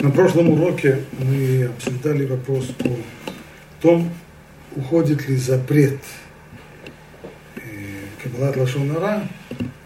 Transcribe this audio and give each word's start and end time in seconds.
На 0.00 0.10
прошлом 0.10 0.50
уроке 0.50 1.00
мы 1.18 1.64
обсуждали 1.64 2.24
вопрос 2.24 2.72
о 2.84 2.96
том, 3.82 4.12
уходит 4.76 5.28
ли 5.28 5.34
запрет 5.34 5.98
э, 7.56 7.60
Кабалат 8.22 8.56
Лашонара, 8.56 9.28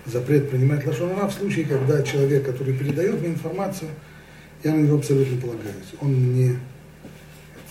запрет 0.04 0.50
принимать 0.50 0.86
Лашонара 0.86 1.28
в 1.28 1.32
случае, 1.32 1.64
когда 1.64 2.02
человек, 2.02 2.44
который 2.44 2.74
передает 2.74 3.20
мне 3.20 3.30
информацию, 3.30 3.88
я 4.62 4.74
на 4.74 4.80
него 4.80 4.98
абсолютно 4.98 5.40
полагаюсь. 5.40 5.94
Он 5.98 6.12
мне, 6.12 6.58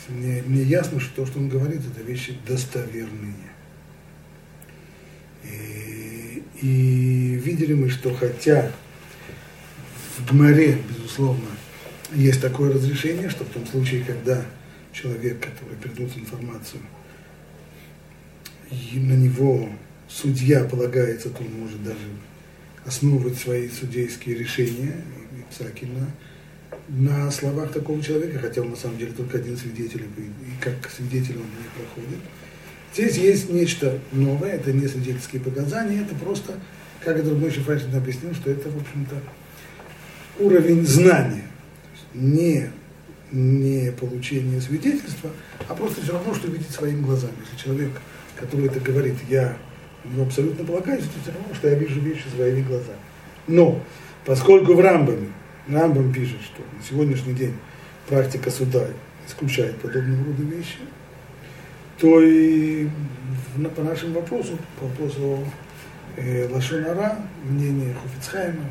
мне, 0.10 0.42
мне 0.44 0.64
ясно, 0.64 1.00
что 1.00 1.18
то, 1.18 1.28
что 1.28 1.38
он 1.38 1.48
говорит, 1.48 1.82
это 1.82 2.04
вещи 2.04 2.36
достоверные. 2.48 3.36
И, 5.44 6.44
и 6.60 7.36
видели 7.36 7.76
мы, 7.76 7.90
что 7.90 8.12
хотя 8.16 8.72
в 10.18 10.32
Гмаре, 10.32 10.80
безусловно, 10.90 11.46
есть 12.14 12.42
такое 12.42 12.74
разрешение, 12.74 13.30
что 13.30 13.44
в 13.44 13.50
том 13.50 13.66
случае, 13.66 14.04
когда 14.04 14.44
человек, 14.94 15.40
который 15.40 15.78
передает 15.78 16.18
информацию, 16.18 16.82
и 18.70 19.00
на 19.00 19.14
него 19.14 19.70
судья 20.08 20.64
полагается, 20.64 21.30
то 21.30 21.42
он 21.44 21.52
может 21.60 21.84
даже 21.84 22.00
основывать 22.86 23.38
свои 23.38 23.70
судейские 23.70 24.36
решения, 24.36 24.96
и 25.38 25.52
псаки 25.52 25.86
на, 25.86 26.10
на 26.90 27.32
словах 27.32 27.72
такого 27.72 28.02
человека, 28.02 28.40
хотя 28.40 28.62
он 28.62 28.72
на 28.72 28.76
самом 28.76 28.98
деле 28.98 29.12
только 29.14 29.38
один 29.38 29.58
свидетель, 29.58 30.04
и 30.04 30.64
как 30.64 30.90
свидетель 30.90 31.36
он 31.36 31.44
не 31.44 31.70
проходит. 31.76 32.20
Здесь 32.94 33.18
есть 33.18 33.50
нечто 33.50 34.00
новое, 34.12 34.52
это 34.52 34.74
не 34.74 34.88
свидетельские 34.88 35.42
показания, 35.42 36.02
это 36.02 36.16
просто, 36.16 36.60
как 37.02 37.18
это 37.18 37.34
Мойши 37.34 37.62
Файшин 37.62 37.96
объяснил, 37.96 38.34
что 38.34 38.52
это, 38.52 38.70
в 38.70 38.78
общем-то, 38.78 39.16
уровень 40.40 40.86
знания 40.86 41.51
не, 42.14 42.70
не 43.32 43.92
получение 43.92 44.60
свидетельства, 44.62 45.30
а 45.68 45.74
просто 45.76 46.02
все 46.02 46.14
равно, 46.14 46.34
что 46.34 46.48
видеть 46.48 46.72
своими 46.72 47.02
глазами. 47.02 47.34
Если 47.46 47.64
человек, 47.64 47.92
который 48.36 48.68
это 48.68 48.80
говорит, 48.80 49.16
я 49.30 49.58
ему 50.04 50.24
абсолютно 50.24 50.66
полагаюсь, 50.66 51.04
это 51.04 51.22
все 51.22 51.32
равно, 51.32 51.54
что 51.54 51.70
я 51.70 51.76
вижу 51.76 52.00
вещи 52.00 52.26
своими 52.36 52.62
глазами. 52.62 53.00
Но, 53.48 53.82
поскольку 54.26 54.74
в 54.74 54.80
Рамбаме, 54.80 55.30
Рамбам 55.68 56.12
пишет, 56.12 56.42
что 56.42 56.62
на 56.76 56.84
сегодняшний 56.84 57.34
день 57.34 57.56
практика 58.08 58.50
суда 58.52 58.86
исключает 59.28 59.78
подобного 59.78 60.26
рода 60.26 60.44
вещи, 60.44 60.80
то 61.98 62.20
и 62.22 62.88
по 63.76 63.84
нашему 63.84 64.16
вопросу, 64.16 64.58
по 64.80 64.88
вопросу 64.88 65.46
э, 66.18 66.48
Лашонара, 66.50 67.20
мнение 67.44 67.94
Хофицхайма, 67.94 68.66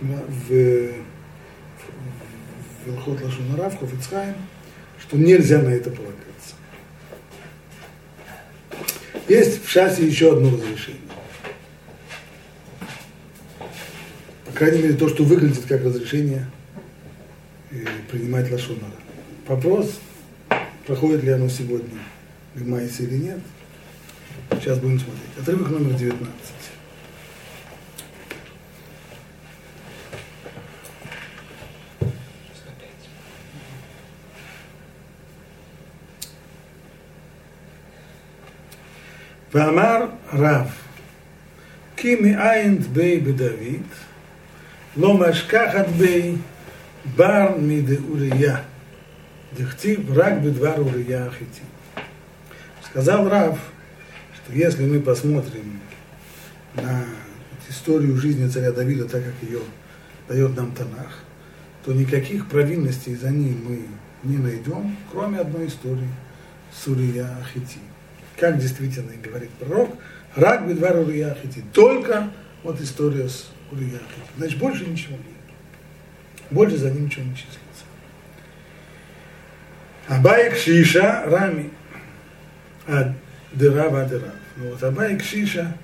в, 0.00 0.48
в 0.48 0.92
Вилхот 2.86 3.22
Лашонара, 3.22 3.70
в 3.70 3.78
Хофицхайм, 3.78 4.34
что 5.00 5.16
нельзя 5.16 5.60
на 5.60 5.68
это 5.68 5.90
полагаться. 5.90 6.54
Есть 9.28 9.64
в 9.64 9.70
шасе 9.70 10.06
еще 10.06 10.32
одно 10.32 10.50
разрешение. 10.50 11.00
По 14.46 14.52
крайней 14.52 14.82
мере, 14.82 14.94
то, 14.94 15.08
что 15.08 15.24
выглядит 15.24 15.64
как 15.66 15.84
разрешение 15.84 16.50
э, 17.70 17.84
принимать 18.10 18.50
Лашонара. 18.50 18.92
Вопрос, 19.46 20.00
проходит 20.86 21.24
ли 21.24 21.30
оно 21.30 21.48
сегодня 21.48 21.98
в 22.54 22.68
Майсе 22.68 23.04
или 23.04 23.16
нет. 23.16 23.40
Сейчас 24.50 24.78
будем 24.78 24.98
смотреть. 24.98 25.38
Отрывок 25.40 25.70
номер 25.70 25.94
19. 25.94 26.28
ואמר 39.53 40.05
רב, 40.33 40.67
כי 41.97 42.15
מאין 42.15 42.79
בי 42.79 43.19
בדוד, 43.19 43.83
לא 44.97 45.13
משכחת 45.13 45.87
בי 45.87 46.35
בר 47.15 47.47
מדאוריה, 47.59 48.57
дехтив 49.57 50.17
рак 50.17 50.41
бедвар 50.41 50.79
урия 50.79 51.27
ахити. 51.27 51.61
Сказал 52.83 53.27
Рав, 53.27 53.59
что 54.35 54.53
если 54.53 54.85
мы 54.85 54.99
посмотрим 54.99 55.79
на 56.75 57.05
историю 57.69 58.15
жизни 58.17 58.47
царя 58.47 58.71
Давида, 58.71 59.05
так 59.05 59.23
как 59.23 59.33
ее 59.41 59.59
дает 60.27 60.55
нам 60.55 60.71
Танах, 60.71 61.19
то 61.83 61.91
никаких 61.91 62.47
провинностей 62.47 63.15
за 63.15 63.29
ним 63.29 63.65
мы 63.67 63.85
не 64.23 64.37
найдем, 64.37 64.95
кроме 65.11 65.39
одной 65.39 65.67
истории 65.67 66.09
Сурия 66.71 67.29
Ахити 67.41 67.79
как 68.36 68.58
действительно 68.58 69.10
и 69.10 69.16
говорит 69.16 69.50
пророк, 69.50 69.90
рак 70.34 70.66
бедвар 70.66 70.96
Урияхити, 70.98 71.64
только 71.72 72.30
вот 72.62 72.80
история 72.80 73.28
с 73.28 73.50
Урияхити. 73.70 74.02
Значит, 74.36 74.58
больше 74.58 74.84
ничего 74.86 75.16
нет. 75.16 75.26
Больше 76.50 76.76
за 76.76 76.90
ним 76.90 77.06
ничего 77.06 77.24
не 77.24 77.34
числится. 77.34 77.60
Абайк 80.08 80.56
Шиша 80.56 81.24
Рами. 81.26 81.70
А 82.86 83.14
Дырав 83.52 83.94
Адырав. 83.94 84.32
Ну 84.56 84.70
вот 84.70 84.82
Абайк 84.82 85.22
Шиша, 85.22 85.76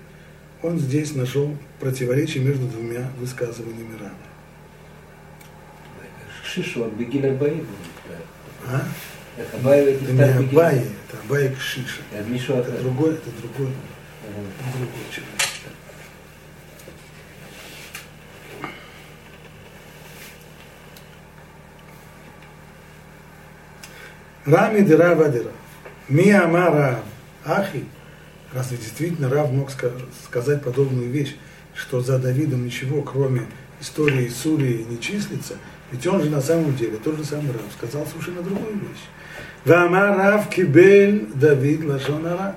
он 0.62 0.78
здесь 0.78 1.14
нашел 1.14 1.56
противоречие 1.80 2.44
между 2.44 2.66
двумя 2.66 3.08
высказываниями 3.18 3.96
Рама. 3.98 4.14
Шишу 6.44 6.84
от 6.84 6.92
Бегина 6.94 7.32
Баи 7.36 7.64
А? 8.66 8.82
Это 9.38 9.56
Абай 9.56 9.84
Это 9.92 10.12
не 10.12 10.22
Абай, 10.22 10.78
это 10.78 11.18
Абай 11.24 11.54
Кшиша. 11.54 12.02
Это 12.12 12.28
Мишу 12.28 12.54
Это 12.54 12.72
другой, 12.82 13.14
это 13.14 13.30
другой, 13.40 13.72
это 14.24 14.78
другой 14.78 15.04
человек. 15.12 15.38
Рами 24.44 24.80
дыра 24.80 25.14
вадира. 25.14 25.50
Ми 26.08 26.30
амара 26.30 27.00
ахи. 27.44 27.84
Разве 28.52 28.78
действительно 28.78 29.28
Рав 29.28 29.52
мог 29.52 29.70
сказать 29.70 30.62
подобную 30.64 31.10
вещь, 31.10 31.36
что 31.74 32.00
за 32.00 32.18
Давидом 32.18 32.64
ничего, 32.64 33.02
кроме 33.02 33.42
истории 33.78 34.26
Сурии, 34.28 34.86
не 34.88 34.98
числится, 34.98 35.58
ведь 35.92 36.06
он 36.06 36.22
же 36.22 36.30
на 36.30 36.40
самом 36.40 36.74
деле, 36.74 36.96
тот 36.96 37.18
же 37.18 37.24
самый 37.24 37.52
Рав, 37.52 37.60
сказал 37.76 38.06
совершенно 38.06 38.42
другую 38.42 38.78
вещь. 38.78 39.04
ואמר 39.67 40.19
רב 40.19 40.45
קיבל 40.49 41.19
Давид 41.35 41.83
лашонара. 41.85 42.55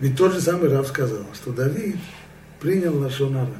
Ведь 0.00 0.16
тот 0.16 0.32
же 0.32 0.40
самый 0.40 0.70
Рав 0.70 0.86
сказал, 0.86 1.26
что 1.34 1.52
Давид 1.52 1.96
принял 2.58 2.96
лашонара. 2.96 3.54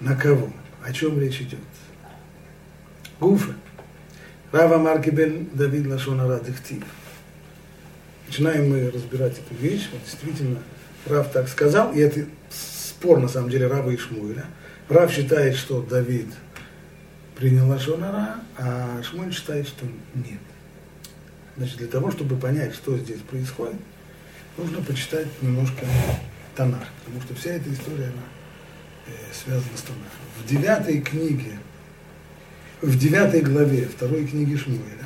На 0.00 0.16
кого? 0.16 0.50
О 0.84 0.92
чем 0.92 1.20
речь 1.20 1.40
идет? 1.40 1.58
Гуфа. 3.18 3.54
Рав 4.52 4.72
Амар 4.72 5.00
Кибель 5.00 5.48
Давид 5.52 5.86
Лашонара 5.86 6.38
Дехтив. 6.40 6.84
Начинаем 8.26 8.70
мы 8.70 8.90
разбирать 8.90 9.38
эту 9.38 9.54
вещь. 9.60 9.88
Вот 9.92 10.02
действительно, 10.04 10.58
Рав 11.06 11.32
так 11.32 11.48
сказал, 11.48 11.92
и 11.92 12.00
это 12.00 12.26
спор 12.50 13.18
на 13.18 13.28
самом 13.28 13.50
деле 13.50 13.66
Рава 13.66 13.90
и 13.90 13.96
Шмуэля. 13.96 14.44
Рав 14.88 15.10
считает, 15.12 15.56
что 15.56 15.82
Давид – 15.82 16.45
принял 17.37 17.67
Лашонара, 17.69 18.39
а 18.57 19.01
Шмуль 19.03 19.31
считает, 19.31 19.67
что 19.67 19.85
нет. 20.15 20.39
Значит, 21.55 21.77
для 21.77 21.87
того, 21.87 22.11
чтобы 22.11 22.35
понять, 22.35 22.73
что 22.73 22.97
здесь 22.97 23.19
происходит, 23.19 23.79
нужно 24.57 24.81
почитать 24.81 25.27
немножко 25.41 25.85
Танах, 26.55 26.87
потому 27.05 27.21
что 27.21 27.35
вся 27.35 27.51
эта 27.51 27.71
история, 27.71 28.05
она 28.05 28.23
э, 29.05 29.11
связана 29.31 29.77
с 29.77 29.81
Танахом. 29.81 30.07
В 30.43 30.47
девятой 30.47 30.99
книге, 31.01 31.59
в 32.81 32.97
девятой 32.97 33.41
главе 33.41 33.85
второй 33.85 34.25
книги 34.25 34.55
Шмуэля 34.55 35.05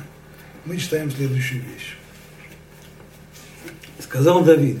мы 0.64 0.78
читаем 0.78 1.10
следующую 1.10 1.62
вещь. 1.62 1.96
Сказал 3.98 4.42
Давид, 4.42 4.80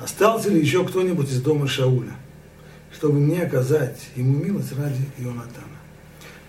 остался 0.00 0.50
ли 0.50 0.60
еще 0.60 0.84
кто-нибудь 0.84 1.30
из 1.30 1.40
дома 1.40 1.68
Шауля, 1.68 2.14
чтобы 2.92 3.20
мне 3.20 3.42
оказать 3.42 4.08
ему 4.16 4.36
милость 4.36 4.72
ради 4.76 5.02
Ионатана? 5.18 5.77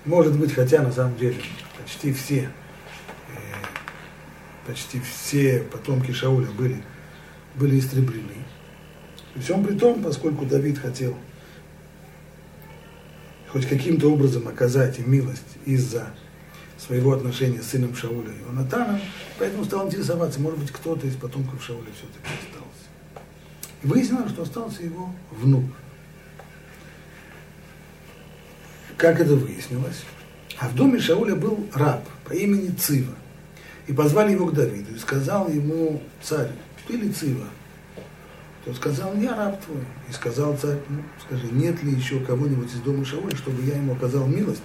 Может 0.05 0.37
быть, 0.37 0.53
хотя 0.53 0.81
на 0.81 0.91
самом 0.91 1.17
деле 1.17 1.37
почти 1.77 2.13
все, 2.13 2.49
э, 3.29 3.39
почти 4.65 5.01
все 5.01 5.59
потомки 5.59 6.11
Шауля 6.11 6.49
были, 6.51 6.81
были 7.55 7.79
истреблены. 7.79 8.45
При 9.33 9.41
всем 9.41 9.63
при 9.63 9.77
том, 9.77 10.01
поскольку 10.01 10.45
Давид 10.45 10.79
хотел 10.79 11.15
хоть 13.49 13.67
каким-то 13.67 14.11
образом 14.11 14.47
оказать 14.47 14.99
им 14.99 15.11
милость 15.11 15.57
из-за 15.65 16.07
своего 16.77 17.13
отношения 17.13 17.61
с 17.61 17.67
сыном 17.67 17.95
Шауля 17.95 18.31
и 18.31 18.41
Ионатаном, 18.47 18.99
поэтому 19.37 19.65
стал 19.65 19.87
интересоваться, 19.87 20.39
может 20.39 20.59
быть, 20.59 20.71
кто-то 20.71 21.05
из 21.07 21.15
потомков 21.15 21.63
Шауля 21.63 21.89
все-таки 21.93 22.33
остался. 22.41 22.89
И 23.83 23.87
выяснилось, 23.87 24.31
что 24.31 24.43
остался 24.43 24.83
его 24.83 25.13
внук. 25.31 25.65
Как 28.99 29.21
это 29.21 29.33
выяснилось, 29.33 30.03
а 30.59 30.67
в 30.67 30.75
доме 30.75 30.99
Шауля 30.99 31.35
был 31.35 31.67
раб 31.73 32.05
по 32.25 32.33
имени 32.33 32.69
Цива. 32.71 33.15
И 33.87 33.93
позвали 33.93 34.33
его 34.33 34.45
к 34.45 34.53
Давиду. 34.53 34.93
И 34.93 34.99
сказал 34.99 35.49
ему 35.49 36.03
царь, 36.21 36.51
ты 36.85 36.97
ли 36.97 37.11
Цива? 37.11 37.45
Тот 38.65 38.75
сказал, 38.75 39.15
я 39.15 39.35
раб 39.35 39.63
твой. 39.63 39.83
И 40.09 40.11
сказал 40.11 40.55
царь, 40.57 40.79
ну, 40.89 41.01
скажи, 41.25 41.47
нет 41.47 41.81
ли 41.81 41.93
еще 41.93 42.19
кого-нибудь 42.19 42.67
из 42.67 42.81
дома 42.81 43.05
Шауля, 43.05 43.35
чтобы 43.35 43.63
я 43.63 43.77
ему 43.77 43.93
оказал 43.93 44.27
милость 44.27 44.61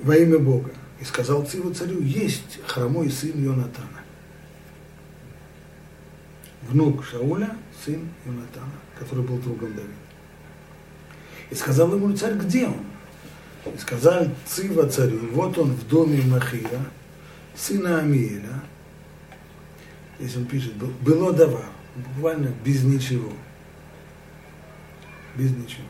во 0.00 0.14
имя 0.14 0.38
Бога. 0.38 0.72
И 1.00 1.04
сказал 1.04 1.44
Цива 1.46 1.72
царю, 1.74 2.00
есть 2.02 2.60
хромой 2.66 3.10
сын 3.10 3.42
Йонатана. 3.42 4.02
Внук 6.68 7.04
Шауля, 7.04 7.56
сын 7.82 8.08
Йонатана, 8.26 8.78
который 8.98 9.24
был 9.24 9.38
другом 9.38 9.74
Давида. 9.74 10.03
И 11.50 11.54
сказал 11.54 11.94
ему 11.94 12.16
царь, 12.16 12.34
где 12.34 12.66
он? 12.66 12.84
И 13.74 13.78
сказал 13.78 14.28
Цива 14.46 14.88
царю, 14.88 15.20
вот 15.32 15.56
он 15.58 15.72
в 15.72 15.88
доме 15.88 16.20
Махира, 16.22 16.80
сына 17.54 18.00
Амиеля. 18.00 18.60
Здесь 20.18 20.36
он 20.36 20.46
пишет, 20.46 20.74
было 20.74 21.32
давар, 21.32 21.66
буквально 21.96 22.52
без 22.64 22.82
ничего. 22.84 23.32
Без 25.34 25.50
ничего. 25.50 25.86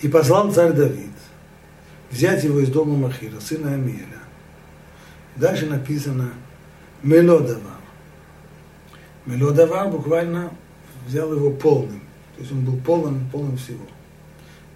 И 0.00 0.08
послал 0.08 0.52
царь 0.52 0.72
Давид 0.72 1.10
взять 2.10 2.44
его 2.44 2.60
из 2.60 2.70
дома 2.70 2.96
Махира, 2.96 3.40
сына 3.40 3.74
Амиеля. 3.74 4.18
Дальше 5.36 5.66
написано 5.66 6.32
Мелодавар. 7.02 7.78
Мелодавар 9.26 9.88
буквально 9.88 10.52
взял 11.08 11.32
его 11.32 11.50
полным. 11.50 12.00
То 12.36 12.42
есть 12.42 12.52
он 12.52 12.64
был 12.64 12.76
полным, 12.78 13.28
полным 13.30 13.56
всего. 13.56 13.84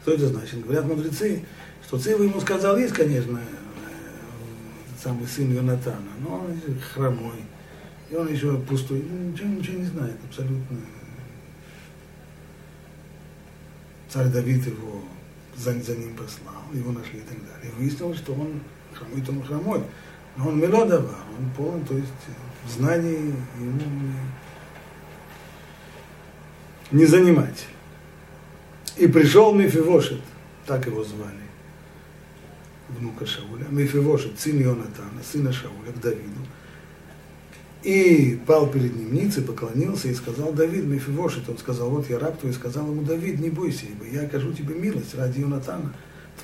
Что 0.03 0.15
это 0.15 0.29
значит? 0.29 0.65
Говорят 0.65 0.85
мудрецы, 0.87 1.45
что 1.87 1.99
Цива 1.99 2.25
ему 2.25 2.41
сказал, 2.41 2.77
есть, 2.77 2.95
конечно, 2.95 3.39
э, 3.39 5.01
самый 5.01 5.27
сын 5.29 5.55
Йонатана, 5.55 6.11
но 6.21 6.45
он 6.45 6.79
хромой, 6.81 7.45
и 8.11 8.17
он 8.17 8.33
еще 8.33 8.59
пустой, 8.59 9.05
ну, 9.09 9.31
ничего, 9.31 9.49
ничего 9.49 9.79
не 9.79 9.85
знает, 9.85 10.17
абсолютно. 10.29 10.79
Царь 14.09 14.29
Давид 14.29 14.67
его 14.67 15.03
за, 15.57 15.73
за 15.81 15.97
ним 15.97 16.17
послал, 16.17 16.63
его 16.73 16.93
нашли 16.93 17.21
и 17.21 17.23
так 17.23 17.39
далее. 17.39 17.71
И 17.71 17.81
выяснилось, 17.81 18.19
что 18.19 18.33
он 18.33 18.61
хромой, 18.93 19.21
то 19.23 19.33
он 19.33 19.43
хромой. 19.43 19.83
Но 20.37 20.49
он 20.49 20.59
мелодавар, 20.59 21.15
он 21.39 21.51
полон, 21.57 21.85
то 21.85 21.95
есть 21.95 22.09
знаний 22.69 23.35
ему 23.61 23.81
не, 26.93 27.07
занимать. 27.07 27.67
И 28.97 29.07
пришел 29.07 29.55
Мефивошет, 29.55 30.21
так 30.67 30.87
его 30.87 31.03
звали, 31.03 31.33
внука 32.91 33.27
Шауля, 33.27 33.67
Мефивошет, 33.71 34.39
сын 34.39 34.59
Йонатана, 34.59 35.23
сына 35.23 35.53
Шауля, 35.53 35.93
к 35.97 36.01
Давиду. 36.01 36.41
И 37.83 38.41
пал 38.47 38.71
перед 38.71 38.95
ним 38.95 39.13
ниц 39.13 39.39
и 39.39 39.41
поклонился 39.41 40.09
и 40.09 40.15
сказал, 40.15 40.53
Давид, 40.53 40.85
Мефивошет, 40.85 41.49
он 41.49 41.59
сказал, 41.59 41.91
вот 41.91 42.09
я 42.09 42.19
раб 42.19 42.39
твой, 42.39 42.53
и 42.53 42.55
сказал 42.55 42.87
ему, 42.87 43.03
Давид, 43.03 43.41
не 43.41 43.51
бойся, 43.51 43.87
ибо 43.87 44.07
я 44.07 44.23
окажу 44.27 44.53
тебе 44.53 44.75
милость 44.75 45.15
ради 45.15 45.41
Йонатана, 45.41 45.93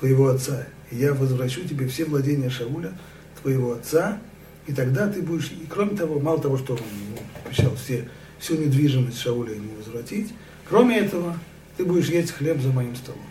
твоего 0.01 0.29
отца, 0.29 0.67
и 0.91 0.97
я 0.97 1.15
возвращу 1.15 1.63
тебе 1.63 1.87
все 1.87 2.07
владения 2.07 2.51
Шауля, 2.51 2.93
твоего 3.41 3.73
отца, 3.73 4.19
и 4.67 4.73
тогда 4.73 5.09
ты 5.09 5.23
будешь, 5.23 5.53
и 5.53 5.67
кроме 5.69 5.97
того, 5.97 6.19
мало 6.19 6.41
того, 6.41 6.59
что 6.59 6.73
он 6.73 6.81
ему 6.81 7.19
обещал 7.45 7.75
все, 7.77 8.09
всю 8.39 8.57
недвижимость 8.57 9.21
Шауля 9.21 9.55
ему 9.55 9.75
возвратить, 9.77 10.33
кроме 10.69 10.99
этого, 10.99 11.39
ты 11.77 11.85
будешь 11.85 12.09
есть 12.09 12.33
хлеб 12.33 12.61
за 12.61 12.71
моим 12.71 12.95
столом. 12.97 13.23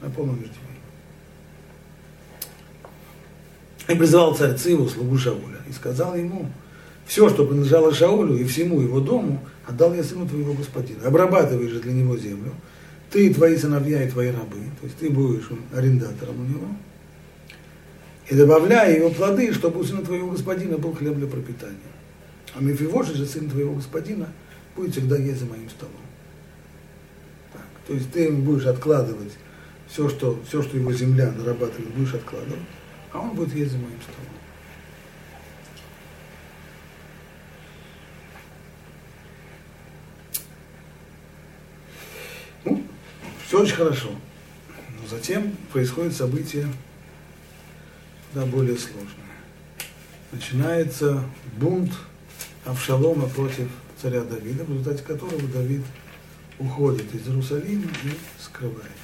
На 0.00 0.10
полном 0.10 0.40
между 0.40 0.54
И 3.88 3.94
призвал 3.94 4.34
царь 4.34 4.56
Циву, 4.56 4.88
слугу 4.88 5.18
Шауля, 5.18 5.60
и 5.68 5.72
сказал 5.72 6.16
ему, 6.16 6.50
все, 7.06 7.28
что 7.28 7.46
принадлежало 7.46 7.92
Шаулю 7.92 8.36
и 8.36 8.44
всему 8.44 8.80
его 8.80 9.00
дому, 9.00 9.44
отдал 9.66 9.94
я 9.94 10.02
сыну 10.02 10.26
твоего 10.26 10.54
господина. 10.54 11.06
Обрабатывай 11.06 11.68
же 11.68 11.80
для 11.80 11.92
него 11.92 12.16
землю, 12.16 12.52
ты, 13.10 13.32
твои 13.32 13.56
сыновья 13.56 14.02
и 14.02 14.10
твои 14.10 14.28
рабы, 14.28 14.58
то 14.80 14.86
есть 14.86 14.96
ты 14.96 15.10
будешь 15.10 15.48
арендатором 15.74 16.40
у 16.40 16.44
него, 16.44 16.66
и 18.28 18.34
добавляй 18.34 18.96
его 18.96 19.10
плоды, 19.10 19.52
чтобы 19.52 19.80
у 19.80 19.84
сына 19.84 20.02
твоего 20.02 20.30
господина 20.30 20.78
был 20.78 20.94
хлеб 20.94 21.16
для 21.16 21.26
пропитания. 21.26 21.76
А 22.54 22.60
Мефивоши 22.60 23.14
же, 23.14 23.26
сын 23.26 23.50
твоего 23.50 23.74
господина, 23.74 24.32
будет 24.76 24.92
всегда 24.92 25.16
есть 25.16 25.40
за 25.40 25.46
моим 25.46 25.68
столом. 25.68 25.92
То 27.86 27.92
есть 27.92 28.12
ты 28.12 28.30
будешь 28.30 28.66
откладывать 28.66 29.32
все, 29.88 30.08
что, 30.08 30.40
все, 30.48 30.62
что 30.62 30.76
его 30.76 30.92
земля 30.92 31.30
нарабатывает, 31.32 31.90
будешь 31.94 32.14
откладывать, 32.14 32.62
а 33.12 33.20
он 33.20 33.34
будет 33.34 33.54
есть 33.54 33.72
за 33.72 33.78
моим 33.78 34.00
столом. 34.00 34.30
Ну, 42.64 42.82
все 43.46 43.60
очень 43.60 43.74
хорошо. 43.74 44.08
Но 45.00 45.08
затем 45.08 45.54
происходит 45.72 46.14
событие 46.14 46.66
да, 48.32 48.46
более 48.46 48.78
сложное. 48.78 49.10
Начинается 50.32 51.22
бунт 51.58 51.92
Авшалома 52.64 53.28
против 53.28 53.68
царя 54.00 54.22
Давида, 54.22 54.64
в 54.64 54.70
результате 54.70 55.02
которого 55.02 55.46
Давид 55.48 55.82
уходит 56.58 57.14
из 57.14 57.28
Иерусалима 57.28 57.90
и 58.04 58.42
скрывается. 58.42 59.03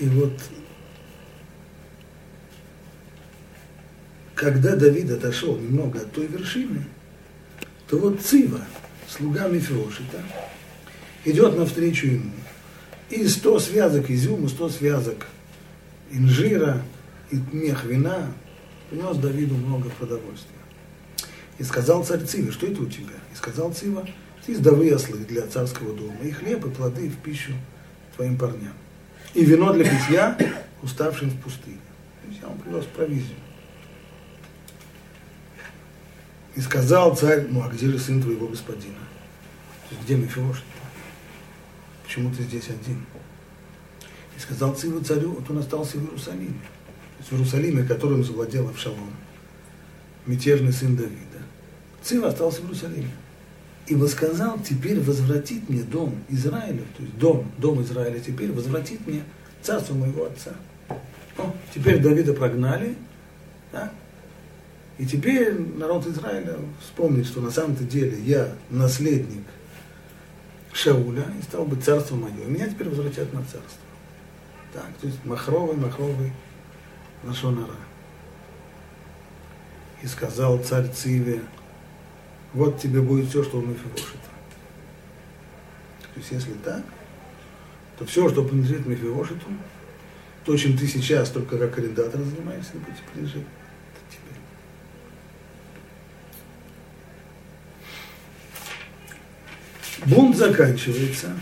И 0.00 0.08
вот 0.08 0.32
когда 4.34 4.74
Давид 4.74 5.10
отошел 5.10 5.58
немного 5.58 6.00
от 6.00 6.12
той 6.12 6.26
вершины, 6.26 6.86
то 7.86 7.98
вот 7.98 8.22
Цива, 8.22 8.64
слуга 9.06 9.46
Мефиошита, 9.48 10.22
идет 11.26 11.56
навстречу 11.58 12.06
ему. 12.06 12.32
И 13.10 13.26
сто 13.28 13.58
связок 13.58 14.10
изюма, 14.10 14.48
сто 14.48 14.70
связок 14.70 15.26
инжира 16.10 16.82
и 17.30 17.38
мех 17.52 17.84
вина 17.84 18.32
принес 18.88 19.18
Давиду 19.18 19.54
много 19.56 19.90
продовольствия. 19.90 20.56
И 21.58 21.62
сказал 21.62 22.04
царь 22.04 22.24
Циве, 22.24 22.52
что 22.52 22.66
это 22.66 22.80
у 22.80 22.86
тебя? 22.86 23.16
И 23.34 23.36
сказал 23.36 23.74
Цива, 23.74 24.08
есть 24.46 24.62
давы 24.62 24.90
ослы 24.90 25.18
для 25.18 25.46
царского 25.46 25.92
дома, 25.94 26.16
и 26.24 26.30
хлеб, 26.30 26.64
и 26.64 26.70
плоды 26.70 27.10
в 27.10 27.18
пищу 27.18 27.52
твоим 28.16 28.38
парням. 28.38 28.72
И 29.34 29.44
вино 29.44 29.72
для 29.72 29.84
питья 29.84 30.36
уставшим 30.82 31.30
в 31.30 31.40
пустыне. 31.40 31.78
То 32.22 32.28
есть 32.28 32.40
я 32.42 32.48
вам 32.48 32.58
привез 32.58 32.84
провизию. 32.86 33.36
И 36.56 36.60
сказал 36.60 37.14
царь, 37.14 37.46
ну 37.48 37.62
а 37.62 37.68
где 37.68 37.86
же 37.86 37.98
сын 37.98 38.20
твоего 38.20 38.48
господина? 38.48 38.98
То 39.88 39.94
есть 39.94 40.04
где 40.04 40.16
Мефиошет? 40.16 40.64
Почему 42.02 42.34
ты 42.34 42.42
здесь 42.42 42.68
один? 42.68 43.04
И 44.36 44.40
сказал 44.40 44.74
царю 44.74 45.00
царю, 45.00 45.32
вот 45.32 45.48
он 45.48 45.58
остался 45.58 45.98
в 45.98 46.04
Иерусалиме. 46.04 46.48
То 46.48 47.18
есть 47.18 47.30
в 47.30 47.34
Иерусалиме, 47.34 47.84
которым 47.84 48.24
завладел 48.24 48.68
Авшалом, 48.68 49.10
мятежный 50.26 50.72
сын 50.72 50.96
Давида. 50.96 51.38
Цив 52.02 52.24
остался 52.24 52.62
в 52.62 52.64
Иерусалиме. 52.64 53.10
И 53.90 54.06
сказал, 54.06 54.56
теперь 54.60 55.00
возвратит 55.00 55.68
мне 55.68 55.82
дом 55.82 56.14
Израиля, 56.28 56.84
то 56.96 57.02
есть 57.02 57.18
дом, 57.18 57.50
дом 57.58 57.82
Израиля 57.82 58.20
теперь 58.20 58.52
возвратит 58.52 59.04
мне 59.04 59.24
царство 59.62 59.94
моего 59.94 60.26
отца. 60.26 60.52
О, 61.36 61.52
теперь 61.74 62.00
Давида 62.00 62.34
прогнали, 62.34 62.94
да? 63.72 63.90
И 64.96 65.06
теперь 65.06 65.58
народ 65.58 66.06
Израиля 66.06 66.58
вспомнит, 66.80 67.26
что 67.26 67.40
на 67.40 67.50
самом-то 67.50 67.82
деле 67.82 68.16
я 68.20 68.52
наследник 68.70 69.42
Шауля, 70.72 71.26
и 71.36 71.42
стал 71.42 71.64
быть 71.64 71.82
царство 71.82 72.14
мое. 72.14 72.44
И 72.46 72.48
меня 72.48 72.68
теперь 72.68 72.90
возвратят 72.90 73.32
на 73.32 73.40
царство. 73.40 73.82
Так, 74.72 74.86
то 75.00 75.08
есть 75.08 75.24
махровый, 75.24 75.76
махровый 75.76 76.32
Нашонара. 77.24 77.74
И 80.00 80.06
сказал 80.06 80.62
царь 80.62 80.88
Циве, 80.92 81.40
вот 82.52 82.80
тебе 82.80 83.00
будет 83.00 83.28
все, 83.28 83.42
что 83.44 83.58
у 83.58 83.62
Мефивошет. 83.62 84.20
То 86.14 86.20
есть 86.20 86.32
если 86.32 86.52
так, 86.64 86.82
то 87.98 88.04
все, 88.04 88.28
что 88.28 88.44
принадлежит 88.44 88.86
Мефивошету, 88.86 89.46
то, 90.44 90.56
чем 90.56 90.76
ты 90.76 90.86
сейчас 90.86 91.30
только 91.30 91.58
как 91.58 91.78
арендатор 91.78 92.20
занимаешься, 92.20 92.72
будет 92.74 92.98
принадлежит 93.12 93.44
тебе. 94.10 94.34
Бунт 100.06 100.36
заканчивается. 100.36 101.38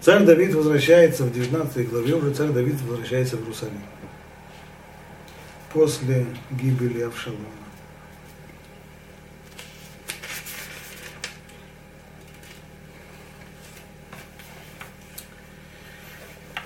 Царь 0.00 0.24
Давид 0.24 0.54
возвращается 0.54 1.24
в 1.24 1.32
19 1.32 1.90
главе, 1.90 2.14
уже 2.14 2.32
царь 2.32 2.48
Давид 2.48 2.80
возвращается 2.80 3.36
в 3.36 3.40
Иерусалим. 3.40 3.82
После 5.72 6.24
гибели 6.50 7.02
Авшалона. 7.02 7.67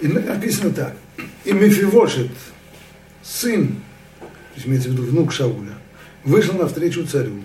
И 0.03 0.09
написано 0.09 0.75
так. 0.75 0.97
И 1.45 1.53
Мефивошет, 1.53 2.33
сын, 3.23 3.77
то 4.19 4.27
есть 4.57 4.67
имеется 4.67 4.89
в 4.89 4.93
виду 4.93 5.05
внук 5.05 5.33
Шауля, 5.33 5.75
вышел 6.25 6.55
навстречу 6.55 7.07
царю. 7.07 7.41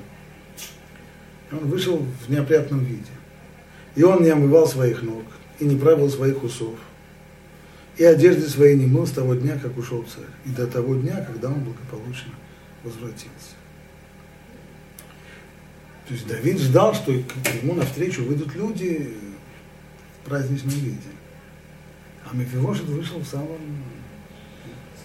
Он 1.52 1.60
вышел 1.60 2.04
в 2.26 2.30
неопрятном 2.32 2.84
виде. 2.84 3.12
И 3.96 4.02
он 4.02 4.24
не 4.24 4.30
омывал 4.30 4.68
своих 4.68 5.04
ног, 5.04 5.24
и 5.60 5.66
не 5.66 5.78
правил 5.78 6.10
своих 6.10 6.44
усов. 6.44 6.76
И 7.96 8.04
одежды 8.04 8.50
своей 8.50 8.76
не 8.76 8.88
мыл 8.88 9.06
с 9.06 9.12
того 9.12 9.36
дня, 9.36 9.60
как 9.62 9.78
ушел 9.78 10.04
царь, 10.04 10.26
и 10.46 10.50
до 10.50 10.66
того 10.66 10.96
дня, 10.96 11.24
когда 11.32 11.50
он 11.50 11.64
благополучно 11.64 12.34
возвратился. 12.84 13.54
То 16.08 16.14
есть 16.16 16.26
Давид 16.26 16.60
ждал, 16.60 16.96
что 16.96 17.12
к 17.12 17.62
ему 17.62 17.76
навстречу 17.76 18.24
выйдут 18.24 18.56
люди 18.56 19.14
в 20.22 20.28
праздничном 20.28 20.72
виде. 20.72 20.98
А 22.30 22.36
Мефивошет 22.36 22.86
вышел 22.86 23.20
в 23.20 23.26
самом... 23.26 23.60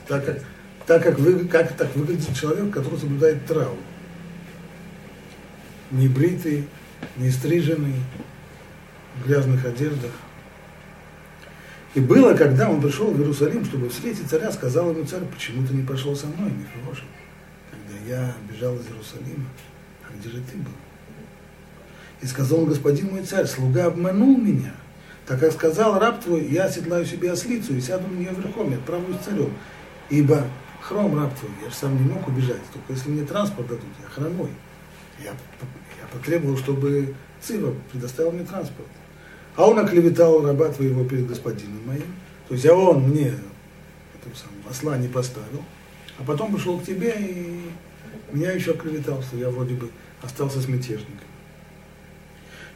Так 0.08 0.24
как, 0.24 0.38
так 0.86 1.02
как, 1.02 1.18
вы, 1.18 1.46
как 1.46 1.76
так 1.76 1.94
выглядит 1.94 2.34
человек, 2.36 2.72
который 2.72 2.98
соблюдает 2.98 3.46
траву. 3.46 3.76
Не 5.92 6.08
бритый, 6.08 6.68
не 7.16 7.30
стриженный, 7.30 8.00
в 9.16 9.26
грязных 9.26 9.64
одеждах. 9.64 10.10
И 11.94 12.00
было, 12.00 12.34
когда 12.34 12.70
он 12.70 12.80
пришел 12.80 13.10
в 13.10 13.18
Иерусалим, 13.18 13.64
чтобы 13.64 13.90
встретить 13.90 14.28
царя, 14.28 14.50
сказал 14.50 14.90
ему 14.90 15.04
царь, 15.04 15.24
почему 15.24 15.66
ты 15.66 15.74
не 15.74 15.84
пошел 15.84 16.16
со 16.16 16.26
мной, 16.26 16.50
Мефивошет, 16.50 17.04
когда 17.70 18.10
я 18.10 18.34
бежал 18.50 18.74
из 18.76 18.86
Иерусалима, 18.86 19.44
а 20.08 20.16
где 20.16 20.30
же 20.30 20.40
ты 20.40 20.56
был? 20.56 20.72
И 22.22 22.26
сказал 22.26 22.60
он, 22.60 22.68
господин 22.70 23.10
мой 23.10 23.22
царь, 23.24 23.46
слуга 23.46 23.86
обманул 23.86 24.38
меня, 24.38 24.72
как 25.26 25.52
сказал 25.52 25.98
раб 25.98 26.20
твой, 26.20 26.46
я 26.46 26.64
оседлаю 26.64 27.06
себе 27.06 27.32
ослицу 27.32 27.74
и 27.74 27.80
сяду 27.80 28.08
на 28.08 28.18
нее 28.18 28.32
верхом, 28.36 28.72
и 28.72 28.76
отправлюсь 28.76 29.18
царем. 29.24 29.52
Ибо 30.10 30.44
хром 30.80 31.18
раб 31.18 31.34
твой, 31.38 31.52
я 31.62 31.70
же 31.70 31.76
сам 31.76 31.96
не 31.96 32.10
мог 32.10 32.26
убежать, 32.26 32.62
только 32.72 32.92
если 32.92 33.10
мне 33.10 33.24
транспорт 33.24 33.68
дадут, 33.68 33.84
я 34.02 34.08
хромой. 34.08 34.50
Я, 35.22 35.30
я 35.30 36.06
потребовал, 36.12 36.56
чтобы 36.56 37.14
Цива 37.40 37.74
предоставил 37.90 38.32
мне 38.32 38.44
транспорт. 38.44 38.88
А 39.56 39.66
он 39.68 39.78
оклеветал 39.78 40.44
раба 40.44 40.68
твоего 40.68 41.04
перед 41.04 41.26
господином 41.26 41.86
моим. 41.86 42.04
То 42.48 42.54
есть, 42.54 42.66
а 42.66 42.74
он 42.74 43.08
мне 43.08 43.28
эту 43.28 44.36
самую, 44.36 44.68
осла 44.68 44.96
не 44.96 45.08
поставил, 45.08 45.62
а 46.18 46.24
потом 46.24 46.54
пришел 46.54 46.78
к 46.80 46.84
тебе 46.84 47.14
и 47.18 47.70
меня 48.32 48.52
еще 48.52 48.72
оклеветал, 48.72 49.22
что 49.22 49.36
я 49.36 49.50
вроде 49.50 49.74
бы 49.74 49.90
остался 50.22 50.60
с 50.60 50.68
мятежником. 50.68 51.28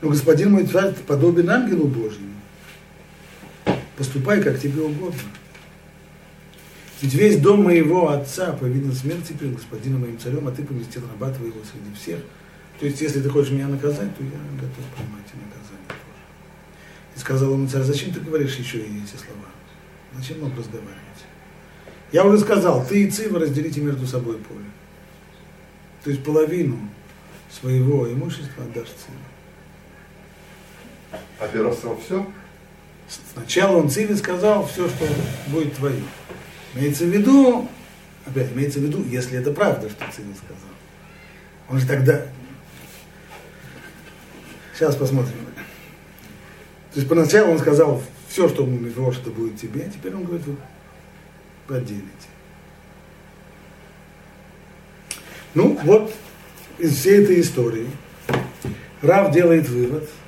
Но 0.03 0.11
господин 0.11 0.53
мой 0.53 0.67
царь 0.67 0.95
подобен 1.07 1.49
ангелу 1.49 1.87
Божьему. 1.87 2.36
Поступай, 3.97 4.43
как 4.43 4.61
тебе 4.61 4.83
угодно. 4.83 5.21
Ведь 7.01 7.15
весь 7.15 7.41
дом 7.41 7.65
моего 7.65 8.11
отца 8.11 8.53
повинен 8.53 8.93
смерти 8.93 9.33
перед 9.33 9.55
господином 9.55 10.03
моим 10.03 10.19
царем, 10.19 10.49
а 10.49 10.51
ты 10.51 10.63
поместил 10.63 11.03
раба 11.11 11.33
твоего 11.33 11.61
среди 11.65 11.95
всех. 11.95 12.21
То 12.81 12.87
есть, 12.87 13.01
если 13.01 13.21
ты 13.21 13.29
хочешь 13.29 13.53
меня 13.53 13.69
наказать, 13.69 14.17
то 14.17 14.23
я 14.23 14.39
готов 14.61 14.85
принимать 14.95 15.27
и 15.33 15.37
наказание 15.37 15.89
тоже. 15.89 16.01
И 17.15 17.19
сказал 17.19 17.53
ему 17.53 17.69
царь, 17.69 17.83
зачем 17.83 18.13
ты 18.13 18.21
говоришь 18.21 18.57
еще 18.57 18.79
и 18.79 18.99
эти 18.99 19.17
слова? 19.17 19.49
Зачем 20.15 20.41
нам 20.41 20.57
разговаривать? 20.57 20.97
Я 22.13 22.25
уже 22.25 22.39
сказал, 22.39 22.87
ты 22.87 23.05
и 23.05 23.11
Цива 23.11 23.41
разделите 23.41 23.81
между 23.81 24.07
собой 24.07 24.37
поле. 24.39 24.65
То 26.05 26.11
есть 26.11 26.23
половину 26.23 26.79
своего 27.51 28.11
имущества 28.11 28.65
отдашь 28.65 28.89
Циву. 28.89 29.19
А 31.41 31.49
сказал 31.49 32.01
все? 32.05 32.27
Сначала 33.09 33.77
он 33.77 33.89
Циве 33.89 34.17
сказал 34.17 34.67
все, 34.67 34.89
что 34.89 35.07
будет 35.49 35.75
твое. 35.75 36.03
Имеется 36.75 37.05
в 37.05 37.09
виду, 37.09 37.69
опять, 38.25 38.53
имеется 38.53 38.81
в 38.81 38.83
виду, 38.83 39.05
если 39.05 39.39
это 39.39 39.53
правда, 39.53 39.89
что 39.89 40.05
Циве 40.11 40.35
сказал. 40.35 40.71
Он 41.69 41.79
же 41.79 41.87
тогда... 41.87 42.27
Сейчас 44.75 44.97
посмотрим. 44.97 45.33
То 46.93 47.01
есть 47.01 47.09
поначалу 47.09 47.53
он 47.53 47.59
сказал, 47.59 48.03
все, 48.29 48.49
что 48.49 48.67
Мефирош, 48.67 49.19
это 49.19 49.31
будет 49.31 49.59
тебе, 49.59 49.85
а 49.87 49.91
теперь 49.91 50.15
он 50.15 50.25
говорит, 50.25 50.47
вы 50.47 50.57
поделите. 51.67 52.05
Ну, 55.55 55.79
вот 55.85 56.13
из 56.79 56.95
всей 56.97 57.23
этой 57.23 57.41
истории 57.41 57.89
Рав 59.01 59.33
делает 59.33 59.69
вывод– 59.69 60.09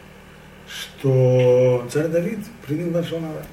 что 0.67 1.87
царь 1.91 2.07
Давид 2.07 2.39
принял 2.65 2.95
Лашонара. 2.95 3.45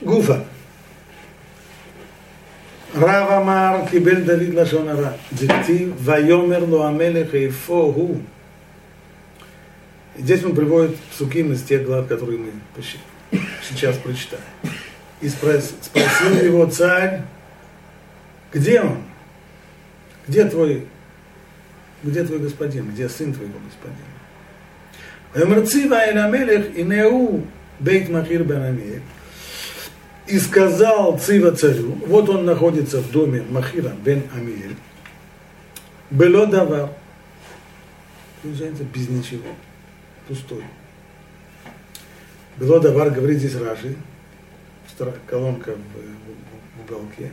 Гуфа. 0.00 0.44
רב 2.94 3.30
אמר 3.30 3.80
קיבל 3.90 4.20
דוד 4.20 4.54
לשון 4.54 4.88
הרע, 4.88 5.10
דכתיב 5.32 5.92
ויאמר 5.98 6.64
לו 6.64 6.86
המלך 6.86 7.34
איפה 7.34 7.92
הוא. 7.94 8.20
Здесь 10.18 10.42
он 10.44 10.56
приводит 10.56 10.96
псуким 11.12 11.52
из 11.52 11.62
тех 11.62 11.84
глав, 11.84 12.08
которые 12.08 12.38
мы 12.38 12.50
сейчас 13.62 13.96
прочитаем. 13.98 14.42
И 15.20 15.28
спросил 15.28 16.42
его 16.42 16.66
царь, 16.66 17.22
где 18.52 18.80
он? 18.80 19.02
Где 20.26 20.44
твой 20.46 20.88
где 22.03 22.23
твой 22.23 22.39
господин, 22.39 22.91
где 22.91 23.07
сын 23.09 23.33
твоего 23.33 23.59
господина. 23.59 23.97
И 30.27 30.39
сказал 30.39 31.17
Цива 31.17 31.55
царю, 31.55 31.97
вот 32.05 32.29
он 32.29 32.45
находится 32.45 32.99
в 32.99 33.11
доме 33.11 33.43
Махира 33.49 33.93
бен 34.03 34.23
Амиэль, 34.35 34.75
было 36.09 36.45
давар, 36.45 36.89
без 38.43 39.09
ничего, 39.09 39.47
пустой. 40.27 40.63
Было 42.57 42.79
давар, 42.79 43.09
говорит 43.09 43.39
здесь 43.39 43.55
Ражи, 43.55 43.95
колонка 45.25 45.71
в, 45.71 45.73
в, 45.73 46.87
в 46.87 46.93
уголке, 46.93 47.31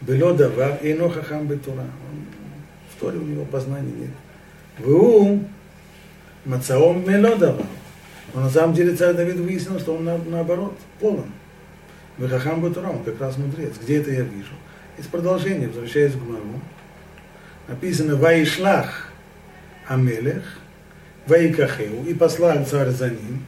было 0.00 0.32
давар, 0.32 0.78
и 0.82 0.94
но 0.94 1.08
хахам 1.08 1.46
бетура, 1.46 1.86
Торе 3.00 3.18
у 3.18 3.22
него 3.22 3.44
познания 3.46 3.92
нет. 3.92 4.10
Ву 4.78 5.44
Мацаом 6.44 7.08
Мелодава. 7.08 7.66
Но 8.34 8.42
на 8.42 8.50
самом 8.50 8.74
деле 8.74 8.94
царь 8.94 9.14
Давид 9.14 9.36
выяснил, 9.36 9.80
что 9.80 9.94
он 9.94 10.04
на, 10.04 10.18
наоборот 10.18 10.78
полон. 11.00 11.26
Вахахам 12.18 12.60
Батурам, 12.60 13.02
как 13.02 13.20
раз 13.20 13.38
мудрец. 13.38 13.72
Где 13.82 14.00
это 14.00 14.10
я 14.10 14.22
вижу? 14.22 14.52
Из 14.98 15.06
продолжения, 15.06 15.66
возвращаясь 15.68 16.12
к 16.12 16.16
Гмару, 16.16 16.60
написано 17.66 18.16
Ваишлах 18.16 19.08
Амелех, 19.86 20.58
Ваикахеу, 21.26 22.04
и 22.06 22.14
послал 22.14 22.64
царь 22.64 22.90
за 22.90 23.08
ним, 23.08 23.44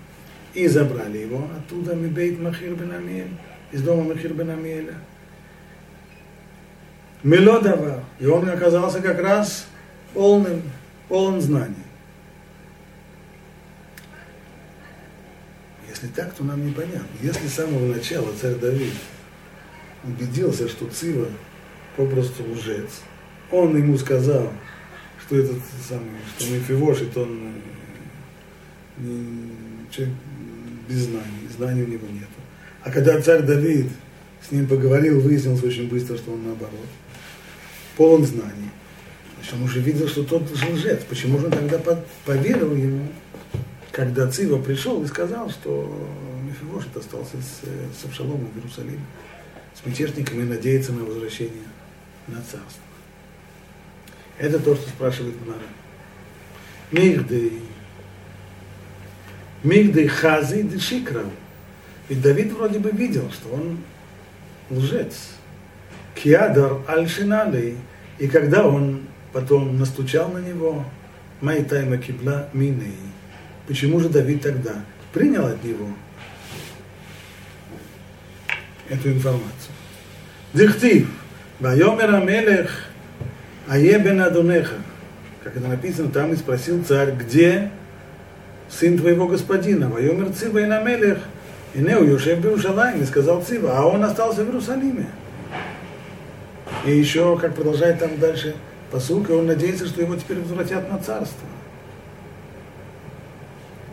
и 0.54 0.66
забрали 0.68 1.18
его 1.18 1.46
оттуда 1.56 1.94
Мибейт 1.94 2.40
Махир 2.40 2.74
бен 2.74 2.92
Амель, 2.92 3.30
из 3.70 3.82
дома 3.82 4.04
Махир 4.04 4.32
бен 4.32 4.50
Амеля. 4.50 4.94
Мелодава. 7.22 8.04
И 8.18 8.26
он 8.26 8.48
оказался 8.48 9.00
как 9.00 9.20
раз 9.20 9.66
полным, 10.12 10.62
полон 11.08 11.40
знаний. 11.40 11.74
Если 15.88 16.08
так, 16.08 16.32
то 16.34 16.44
нам 16.44 16.66
непонятно. 16.66 17.06
Если 17.20 17.46
с 17.46 17.54
самого 17.54 17.94
начала 17.94 18.28
царь 18.40 18.54
Давид 18.54 18.94
убедился, 20.04 20.68
что 20.68 20.86
Цива 20.86 21.28
попросту 21.96 22.42
лжец, 22.50 23.02
он 23.50 23.76
ему 23.76 23.96
сказал, 23.98 24.52
что 25.20 25.36
этот 25.36 25.58
самый, 25.88 26.08
что 26.36 26.50
Мефивошит, 26.50 27.16
он 27.16 27.52
э, 28.98 29.02
человек 29.90 30.14
без 30.88 31.04
знаний, 31.04 31.48
знаний 31.56 31.82
у 31.82 31.88
него 31.88 32.06
нет. 32.08 32.28
А 32.82 32.90
когда 32.90 33.20
царь 33.20 33.42
Давид 33.42 33.88
с 34.40 34.50
ним 34.50 34.66
поговорил, 34.66 35.20
выяснилось 35.20 35.62
очень 35.62 35.88
быстро, 35.88 36.16
что 36.16 36.32
он 36.32 36.44
наоборот 36.44 36.88
полон 37.96 38.24
знаний. 38.24 38.70
Значит, 39.36 39.54
он 39.54 39.62
уже 39.64 39.80
видел, 39.80 40.08
что 40.08 40.24
тот 40.24 40.50
лжец. 40.50 41.02
Почему 41.08 41.38
же 41.38 41.46
он 41.46 41.52
тогда 41.52 41.78
поверил 42.24 42.74
ему, 42.74 43.08
когда 43.90 44.30
Цива 44.30 44.60
пришел 44.60 45.02
и 45.02 45.06
сказал, 45.06 45.50
что 45.50 46.08
Мефивошет 46.44 46.96
остался 46.96 47.36
с, 47.38 48.00
с 48.00 48.04
Авшаломом 48.04 48.46
в 48.46 48.56
Это 54.38 54.58
то, 54.58 54.74
что 54.74 54.88
спрашивает 54.88 55.34
Гмара. 55.44 55.60
Мигдей. 56.90 57.62
Мигдей 59.62 60.08
хази 60.08 60.62
дешикрав. 60.62 61.26
Ведь 62.08 62.20
Давид 62.20 62.52
вроде 62.52 62.78
бы 62.78 62.90
видел, 62.90 63.30
что 63.30 63.54
он 63.54 63.78
лжец. 64.70 65.14
Киадар 66.14 66.78
аль 66.88 67.08
И 68.18 68.28
когда 68.28 68.66
он 68.66 69.02
потом 69.32 69.78
настучал 69.78 70.28
на 70.28 70.38
него, 70.38 70.84
Майтайма 71.40 71.96
кибла 71.96 72.48
миней. 72.52 72.96
Почему 73.66 73.98
же 73.98 74.08
Давид 74.08 74.42
тогда 74.42 74.74
принял 75.12 75.46
от 75.46 75.62
него 75.64 75.88
эту 78.88 79.10
информацию? 79.10 79.72
Дихтив. 80.52 81.08
Вайомер 81.58 82.14
Амелех 82.14 82.86
Аебен 83.68 84.20
Адунеха. 84.20 84.74
Как 85.42 85.56
это 85.56 85.66
написано, 85.66 86.10
там 86.10 86.32
и 86.32 86.36
спросил 86.36 86.84
царь, 86.84 87.12
где 87.12 87.70
сын 88.68 88.98
твоего 88.98 89.26
господина? 89.26 89.88
Вайомер 89.88 90.32
Цива 90.32 90.58
и 90.58 90.66
Намелех. 90.66 91.18
И 91.74 91.78
Неу 91.78 92.04
Юшев 92.04 92.40
Берушалайм, 92.40 93.00
и 93.00 93.06
сказал 93.06 93.42
Цива, 93.42 93.78
а 93.78 93.86
он 93.86 94.04
остался 94.04 94.44
в 94.44 94.48
Иерусалиме. 94.48 95.06
И 96.84 96.90
еще, 96.90 97.38
как 97.38 97.54
продолжает 97.54 97.98
там 97.98 98.18
дальше 98.18 98.56
посылка, 98.90 99.32
он 99.32 99.46
надеется, 99.46 99.86
что 99.86 100.02
его 100.02 100.16
теперь 100.16 100.40
возвратят 100.40 100.90
на 100.90 100.98
царство. 100.98 101.46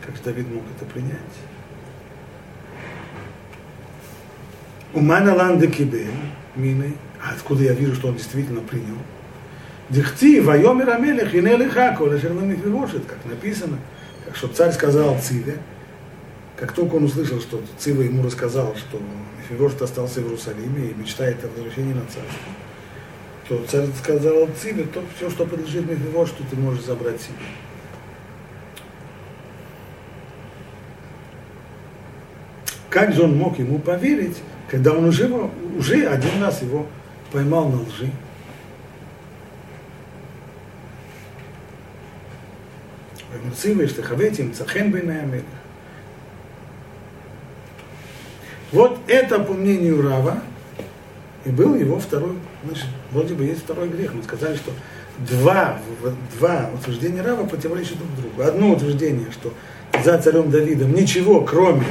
Как 0.06 0.16
же 0.16 0.24
Давид 0.24 0.48
мог 0.52 0.64
это 0.76 0.86
принять? 0.92 1.20
Умана 4.94 5.36
ланде 5.36 5.68
кибель, 5.68 6.08
мины, 6.56 6.96
а 7.24 7.34
откуда 7.36 7.64
я 7.64 7.74
вижу, 7.74 7.94
что 7.94 8.08
он 8.08 8.16
действительно 8.16 8.62
принял? 8.62 8.98
Дихти, 9.90 10.40
вайомер 10.40 10.90
амелех, 10.90 11.34
и 11.34 11.42
нелиха, 11.42 11.96
коля 11.96 12.18
мифивошит, 12.18 13.06
как 13.06 13.24
написано, 13.26 13.78
как 14.26 14.36
что 14.36 14.48
царь 14.48 14.72
сказал 14.72 15.20
Циве, 15.20 15.58
как 16.58 16.74
только 16.74 16.96
он 16.96 17.06
услышал, 17.06 17.40
что 17.40 17.62
Цива 17.78 18.02
ему 18.02 18.24
рассказал, 18.24 18.76
что 18.76 19.00
Мефивошет 19.50 19.82
остался 19.82 20.22
в 20.22 20.26
Иерусалиме 20.26 20.90
и 20.90 20.94
мечтает 20.94 21.44
о 21.44 21.48
возвращении 21.48 21.94
на 21.94 22.02
царство, 22.02 22.52
что 23.50 23.66
царь 23.66 23.88
сказал 23.98 24.48
Цибе, 24.62 24.84
то 24.84 25.02
все, 25.18 25.28
что 25.32 25.44
подлежит 25.44 25.88
на 25.88 25.94
его, 25.94 26.24
что 26.28 26.44
ты 26.44 26.56
можешь 26.56 26.84
забрать 26.84 27.20
себе. 27.20 27.34
Как 32.92 33.12
же 33.12 33.24
он 33.24 33.36
мог 33.36 33.58
ему 33.58 33.80
поверить, 33.80 34.38
когда 34.70 34.92
он 34.92 35.06
уже, 35.06 35.28
уже 35.76 36.06
один 36.06 36.44
раз 36.44 36.62
его 36.62 36.86
поймал 37.32 37.70
на 37.70 37.82
лжи? 37.82 38.12
Вот 48.72 49.00
это, 49.08 49.40
по 49.40 49.54
мнению 49.54 50.04
Рава, 50.04 50.44
и 51.46 51.50
был 51.50 51.74
его 51.74 52.00
второй 52.00 52.36
значит, 52.66 52.86
вроде 53.12 53.34
бы 53.34 53.44
есть 53.44 53.62
второй 53.62 53.90
грех. 53.90 54.14
Мы 54.14 54.24
сказали, 54.24 54.56
что 54.56 54.72
два, 55.20 55.80
два 56.38 56.70
утверждения 56.74 57.22
Рава 57.22 57.46
противоречат 57.46 57.98
друг 57.98 58.16
другу. 58.16 58.42
Одно 58.42 58.72
утверждение, 58.72 59.28
что 59.32 59.54
за 60.04 60.18
царем 60.20 60.50
Давидом 60.50 60.94
ничего, 60.94 61.42
кроме 61.42 61.86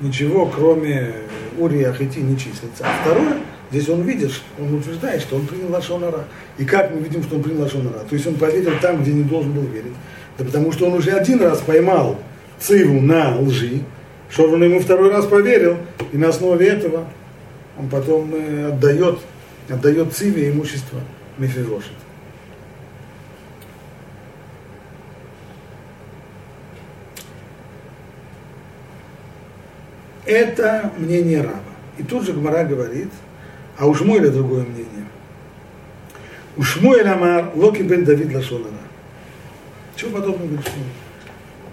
ничего, 0.00 0.46
кроме 0.46 1.12
Урия 1.58 1.90
Ахити 1.90 2.20
не 2.20 2.36
числится. 2.36 2.84
А 2.84 3.02
второе, 3.02 3.38
здесь 3.70 3.88
он 3.88 4.02
видит, 4.02 4.32
он 4.58 4.74
утверждает, 4.74 5.20
что 5.20 5.36
он 5.36 5.46
принял 5.46 5.70
Лашонара. 5.70 6.24
И 6.58 6.64
как 6.64 6.94
мы 6.94 7.00
видим, 7.00 7.22
что 7.22 7.36
он 7.36 7.42
принял 7.42 7.62
Лашонара? 7.62 8.00
То 8.08 8.14
есть 8.14 8.26
он 8.26 8.34
поверил 8.34 8.72
там, 8.80 9.02
где 9.02 9.12
не 9.12 9.24
должен 9.24 9.52
был 9.52 9.62
верить. 9.62 9.92
Да 10.38 10.44
потому 10.44 10.72
что 10.72 10.86
он 10.86 10.94
уже 10.94 11.10
один 11.10 11.42
раз 11.42 11.60
поймал 11.60 12.18
Циву 12.58 13.00
на 13.00 13.38
лжи, 13.38 13.82
что 14.30 14.50
он 14.50 14.62
ему 14.62 14.80
второй 14.80 15.10
раз 15.10 15.26
поверил, 15.26 15.76
и 16.12 16.16
на 16.16 16.28
основе 16.28 16.66
этого 16.66 17.06
он 17.78 17.88
потом 17.88 18.32
э, 18.34 18.68
отдает, 18.68 19.18
отдает 19.70 20.12
Циве 20.12 20.50
имущество 20.50 21.00
Мефирошит. 21.38 21.92
Это 30.26 30.92
мнение 30.98 31.40
раба. 31.42 31.60
И 31.98 32.02
тут 32.02 32.24
же 32.24 32.32
Гмара 32.32 32.64
говорит, 32.64 33.10
а 33.78 33.86
у 33.86 33.94
Шмуэля 33.94 34.30
другое 34.30 34.64
мнение. 34.64 35.06
У 36.56 36.62
Шмуэля 36.62 37.14
Амар 37.14 37.52
Локи 37.54 37.82
бен 37.82 38.04
Давид 38.04 38.34
Лашонара. 38.34 38.74
Чего 39.96 40.18
подобного 40.18 40.46
говорит? 40.46 40.66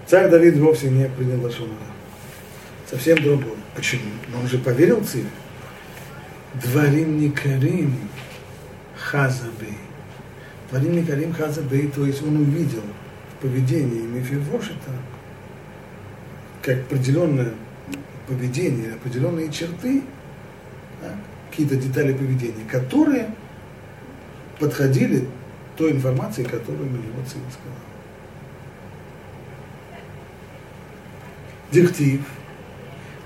Царь 0.08 0.30
Давид 0.30 0.58
вовсе 0.58 0.90
не 0.90 1.10
принял 1.10 1.42
Лашонара 1.42 1.98
совсем 2.90 3.22
другое. 3.22 3.58
Почему? 3.76 4.12
Но 4.30 4.40
он 4.40 4.48
же 4.48 4.58
поверил 4.58 5.04
Циве. 5.04 5.30
Дварим 6.64 7.20
Никарим 7.20 7.96
Хазаби. 8.96 9.78
Дварим 10.70 10.96
Никарим 10.96 11.34
Хазаби, 11.34 11.88
то 11.94 12.06
есть 12.06 12.24
он 12.24 12.38
увидел 12.38 12.84
в 13.34 13.42
поведении 13.42 14.02
как 16.62 16.80
определенное 16.80 17.54
поведение, 18.28 18.94
определенные 18.94 19.52
черты, 19.52 20.02
да, 21.02 21.16
какие-то 21.50 21.76
детали 21.76 22.14
поведения, 22.14 22.66
которые 22.70 23.30
подходили 24.60 25.28
той 25.78 25.92
информации, 25.92 26.44
которую 26.44 26.90
мне 26.90 27.08
его 27.08 27.20
сын 27.26 27.42
сказал. 27.52 27.78
Диктив. 31.72 32.22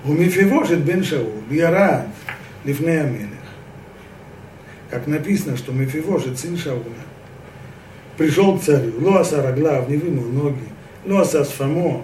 У 0.04 0.12
Мефивошит 0.12 0.80
бен 0.80 1.02
Шаул, 1.02 1.42
рад. 1.70 2.08
Левней 2.64 3.00
Амелех. 3.00 3.28
Как 4.90 5.06
написано, 5.06 5.56
что 5.56 5.72
Мефивоши, 5.72 6.36
сын 6.36 6.56
Шауля, 6.56 6.84
пришел 8.16 8.58
к 8.58 8.62
царю, 8.62 8.92
ну, 8.98 9.10
Лоаса 9.10 9.42
Раглав, 9.42 9.88
не 9.88 9.96
вымыл 9.96 10.24
ноги, 10.24 10.68
ну, 11.04 11.16
Лоаса 11.16 11.44
Сфамо, 11.44 12.02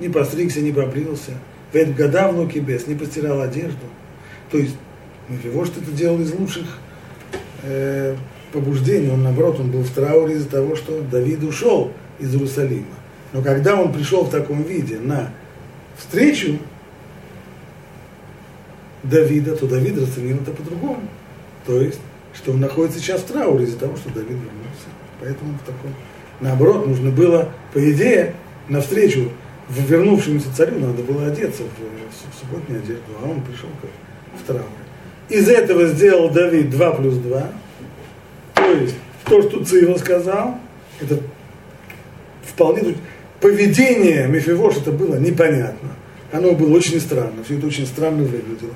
не 0.00 0.08
постригся, 0.08 0.60
не 0.60 0.72
побрился, 0.72 1.32
Вет 1.72 1.94
года 1.94 2.28
в 2.28 2.38
луки 2.38 2.58
без, 2.58 2.86
не 2.86 2.94
постирал 2.94 3.42
одежду. 3.42 3.86
То 4.50 4.58
есть 4.58 4.76
Мефивош 5.28 5.68
это 5.70 5.90
делал 5.90 6.20
из 6.20 6.32
лучших 6.32 6.78
э, 7.62 8.16
побуждений, 8.52 9.10
он 9.10 9.22
наоборот, 9.22 9.60
он 9.60 9.70
был 9.70 9.82
в 9.82 9.90
трауре 9.90 10.36
из-за 10.36 10.48
того, 10.48 10.76
что 10.76 11.02
Давид 11.02 11.42
ушел 11.42 11.92
из 12.18 12.34
Иерусалима. 12.34 12.86
Но 13.32 13.42
когда 13.42 13.76
он 13.76 13.92
пришел 13.92 14.24
в 14.24 14.30
таком 14.30 14.62
виде 14.62 14.98
на 14.98 15.32
встречу, 15.98 16.58
Давида, 19.10 19.56
то 19.56 19.66
Давид 19.66 19.98
расценил 19.98 20.36
это 20.36 20.50
по-другому. 20.52 21.02
То 21.66 21.80
есть, 21.80 22.00
что 22.34 22.52
он 22.52 22.60
находится 22.60 22.98
сейчас 22.98 23.22
в 23.22 23.26
трауре 23.26 23.64
из-за 23.64 23.78
того, 23.78 23.96
что 23.96 24.10
Давид 24.10 24.30
вернулся. 24.30 24.88
Поэтому 25.20 25.54
в 25.54 25.66
таком... 25.66 25.94
Наоборот, 26.40 26.86
нужно 26.86 27.10
было, 27.10 27.48
по 27.72 27.92
идее, 27.92 28.34
навстречу 28.68 29.30
вернувшемуся 29.68 30.54
царю 30.54 30.78
надо 30.78 31.02
было 31.02 31.26
одеться 31.26 31.62
в, 31.62 31.66
в 31.66 32.40
субботнюю 32.40 32.82
одежду, 32.82 33.04
а 33.20 33.28
он 33.28 33.40
пришел 33.42 33.68
как 33.80 33.90
в 34.40 34.46
трауре. 34.46 34.66
Из 35.28 35.48
этого 35.48 35.86
сделал 35.86 36.30
Давид 36.30 36.70
2 36.70 36.90
плюс 36.92 37.14
2. 37.16 37.50
То 38.54 38.72
есть, 38.72 38.94
то, 39.24 39.42
что 39.42 39.64
Цива 39.64 39.96
сказал, 39.96 40.58
это 41.00 41.18
вполне... 42.42 42.94
Поведение 43.40 44.26
Мефивош 44.28 44.78
это 44.78 44.92
было 44.92 45.16
непонятно. 45.16 45.90
Оно 46.32 46.52
было 46.52 46.76
очень 46.76 47.00
странно, 47.00 47.44
все 47.44 47.58
это 47.58 47.66
очень 47.66 47.86
странно 47.86 48.22
выглядело. 48.22 48.72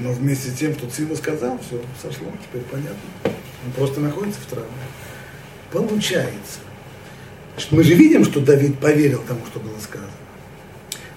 Но 0.00 0.12
вместе 0.12 0.50
с 0.50 0.54
тем, 0.54 0.72
что 0.74 0.88
Цива 0.88 1.14
сказал, 1.14 1.58
все 1.58 1.80
сошло, 2.00 2.28
теперь 2.42 2.62
понятно. 2.70 2.96
Он 3.24 3.72
просто 3.76 4.00
находится 4.00 4.40
в 4.40 4.46
травме. 4.46 4.70
Получается, 5.70 6.60
что 7.58 7.76
мы 7.76 7.84
же 7.84 7.94
видим, 7.94 8.24
что 8.24 8.40
Давид 8.40 8.78
поверил 8.78 9.22
тому, 9.28 9.44
что 9.46 9.60
было 9.60 9.78
сказано. 9.78 10.10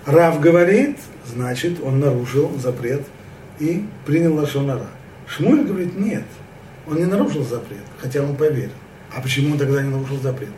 Рав 0.06 0.42
говорит, 0.42 0.98
значит, 1.26 1.82
он 1.82 2.00
нарушил 2.00 2.52
запрет 2.60 3.04
и 3.60 3.86
принял 4.06 4.36
Лашонара. 4.36 4.88
Шмуль 5.28 5.64
говорит, 5.64 5.98
нет, 5.98 6.26
он 6.86 6.98
не 6.98 7.06
нарушил 7.06 7.44
запрет, 7.44 7.86
хотя 8.00 8.22
он 8.22 8.36
поверил. 8.36 8.74
А 9.16 9.22
почему 9.22 9.54
он 9.54 9.58
тогда 9.58 9.82
не 9.82 9.90
нарушил 9.90 10.20
запрет? 10.20 10.50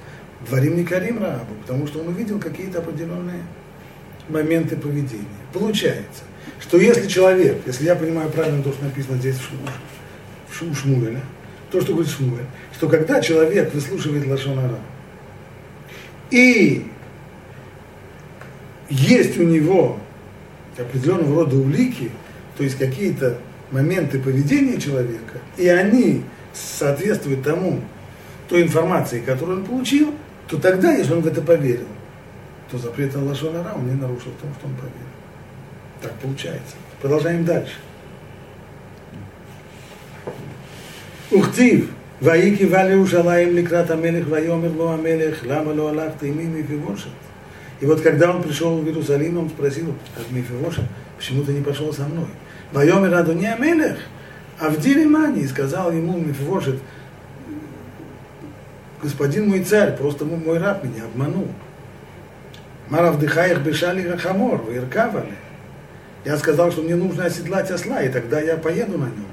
Дворим 0.47 0.77
не 0.77 0.83
Карим 0.83 1.21
Рабу, 1.21 1.53
потому 1.61 1.85
что 1.85 1.99
он 1.99 2.07
увидел 2.07 2.39
какие-то 2.39 2.79
определенные 2.79 3.43
моменты 4.29 4.75
поведения. 4.75 5.25
Получается, 5.53 6.23
что 6.67 6.77
если 6.79 7.07
человек, 7.07 7.61
если 7.67 7.85
я 7.85 7.95
понимаю 7.95 8.29
правильно 8.31 8.63
то, 8.63 8.71
что 8.73 8.83
написано 8.83 9.17
здесь 9.17 9.37
в, 10.49 10.75
Шмуэля, 10.75 11.21
то, 11.71 11.79
что 11.79 11.93
говорит 11.93 12.11
Шмуэль, 12.11 12.45
что 12.73 12.89
когда 12.89 13.21
человек 13.21 13.73
выслушивает 13.73 14.25
Лашонара, 14.25 14.79
и 16.31 16.87
есть 18.89 19.37
у 19.37 19.43
него 19.43 19.99
определенного 20.77 21.43
рода 21.43 21.55
улики, 21.55 22.09
то 22.57 22.63
есть 22.63 22.77
какие-то 22.77 23.37
моменты 23.69 24.19
поведения 24.19 24.79
человека, 24.79 25.39
и 25.57 25.67
они 25.67 26.23
соответствуют 26.53 27.43
тому, 27.43 27.81
той 28.49 28.63
информации, 28.63 29.19
которую 29.19 29.59
он 29.59 29.65
получил, 29.65 30.13
то 30.47 30.57
тогда, 30.57 30.93
если 30.93 31.13
он 31.13 31.21
в 31.21 31.27
это 31.27 31.41
поверил, 31.41 31.87
то 32.71 32.77
запрет 32.77 33.13
на 33.13 33.23
Лашонара 33.25 33.73
он 33.75 33.87
не 33.87 33.93
нарушил 33.93 34.31
в 34.31 34.41
том, 34.41 34.53
что 34.57 34.67
он 34.67 34.73
поверил. 34.75 35.14
Так 36.04 36.12
получается. 36.14 36.76
Продолжаем 37.00 37.44
дальше. 37.44 37.76
וכתיב, 41.32 41.92
ויהי 42.22 42.56
קיבה 42.56 42.84
לירושלים 42.84 43.56
לקראת 43.56 43.90
המלך, 43.90 44.26
ויאמר 44.30 44.72
לו 44.76 44.92
המלך, 44.92 45.40
למה 45.46 45.72
לא 45.72 45.88
הלכת 45.88 46.22
עמי 46.22 46.46
מפיבושת? 46.46 47.10
И 47.80 47.86
вот 47.86 48.02
когда 48.02 48.30
он 48.30 48.42
пришел 48.42 48.76
в 48.76 48.86
Иерусалим, 48.86 49.38
он 49.38 49.48
спросил 49.48 49.94
от 50.14 50.30
Мефивоша, 50.30 50.82
почему 51.16 51.44
ты 51.44 51.52
не 51.52 51.62
пошел 51.62 51.92
со 51.94 52.02
мной? 52.02 52.26
Вайомер 52.72 53.14
Адуни 53.14 53.46
Амелех, 53.46 53.96
а 54.58 54.68
в 54.68 54.78
деле 54.78 55.06
Мани, 55.06 55.40
и 55.40 55.46
сказал 55.46 55.90
ему 55.90 56.18
Мефивошет, 56.18 56.78
господин 59.02 59.48
мой 59.48 59.64
царь, 59.64 59.96
просто 59.96 60.26
мой 60.26 60.58
раб 60.58 60.84
меня 60.84 61.04
обманул. 61.04 61.48
Марав 62.90 63.18
дыхаях 63.18 63.60
бешали 63.60 64.06
рахамор, 64.06 64.62
виркавали. 64.68 65.32
Я 66.25 66.37
сказал, 66.37 66.71
что 66.71 66.81
мне 66.81 66.95
нужно 66.95 67.25
оседлать 67.25 67.69
осла, 67.69 68.01
и 68.01 68.09
тогда 68.09 68.41
я 68.41 68.57
поеду 68.57 68.97
на 68.97 69.05
нем. 69.05 69.27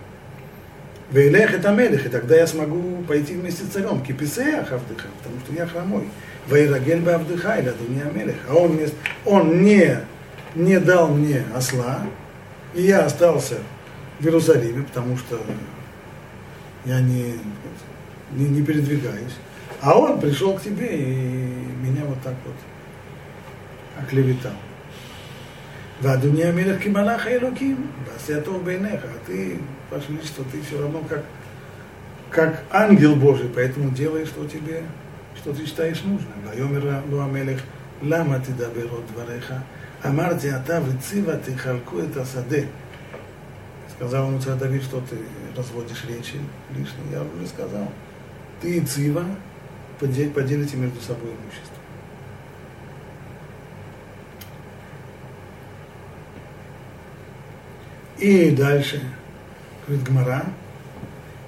Вейлех 1.11 1.55
это 1.55 1.71
мелех, 1.73 2.07
и 2.07 2.11
тогда 2.11 2.37
я 2.37 2.47
смогу 2.47 3.03
пойти 3.09 3.35
вместе 3.35 3.65
с 3.65 3.69
царем. 3.69 4.03
Киписеях 4.03 4.73
Авдыха, 4.73 5.09
потому 5.19 5.41
что 5.41 5.55
я 5.55 5.67
хромой. 5.67 6.09
Вейрагель 6.49 7.01
бы 7.01 7.13
Авдыха, 7.13 7.57
или 7.57 7.71
Адуния 7.71 8.05
Мелех. 8.15 8.37
А 8.49 8.55
он, 8.55 8.73
мне, 8.73 8.89
он 9.25 9.63
не, 9.63 9.99
не 10.55 10.79
дал 10.81 11.09
мне 11.09 11.45
осла, 11.55 12.01
и 12.75 12.83
я 12.83 13.07
остался 13.07 13.57
в 14.21 14.25
Иерусалиме, 14.25 14.85
потому 14.85 15.17
что 15.17 15.41
я 16.85 17.01
не, 17.01 17.35
не, 18.33 18.49
не 18.49 18.63
передвигаюсь. 18.63 19.37
А 19.81 19.99
он 19.99 20.21
пришел 20.21 20.59
к 20.59 20.63
тебе 20.63 20.89
и 20.89 21.13
меня 21.83 22.05
вот 22.05 22.21
так 22.23 22.35
вот 22.45 22.57
оклеветал. 24.03 24.53
ואדוני 26.02 26.44
המלך 26.44 26.84
כמלאך 26.84 27.26
האלוקים, 27.26 27.88
ועשייתו 28.06 28.60
בעיניך. 28.60 29.02
Ты, 29.28 29.60
Ваше 29.92 30.12
Величество, 30.12 30.44
ты 30.52 30.62
все 30.62 30.82
равно 30.82 31.02
как, 31.10 31.24
как 32.30 32.64
ангел 32.72 33.16
Божий, 33.16 33.50
поэтому 33.54 33.92
делай, 33.92 34.26
что 34.26 34.46
тебе, 34.48 34.84
что 35.36 35.54
ты 35.54 35.66
считаешь 35.66 36.04
нужным. 36.04 36.50
ויאמר 36.52 37.02
לו 37.10 37.22
המלך, 37.22 37.62
למה 38.04 38.40
תדבר 38.40 38.90
עוד 38.90 39.04
דבריך? 39.14 39.54
אמרתי, 40.06 40.56
אתה 40.56 40.80
וציווה 40.86 41.36
תחלקו 41.38 42.00
את 42.00 42.18
השדה. 42.18 42.62
Сказал 43.98 44.28
ему 44.28 44.40
царь 44.40 44.60
Давид, 44.60 44.84
что 44.84 45.02
ты 45.10 45.18
разводишь 45.58 46.06
речи 46.08 46.36
лишние. 46.70 47.14
Я 47.14 47.22
уже 47.24 47.48
сказал. 47.48 47.92
Ты 48.62 48.78
и 48.78 48.82
Цива 48.82 49.26
поделите 50.00 50.78
между 50.78 51.02
собой 51.02 51.32
имущество. 51.32 51.71
И 58.23 58.53
дальше, 58.53 59.03
говорит 59.85 60.07
Гмара, 60.07 60.45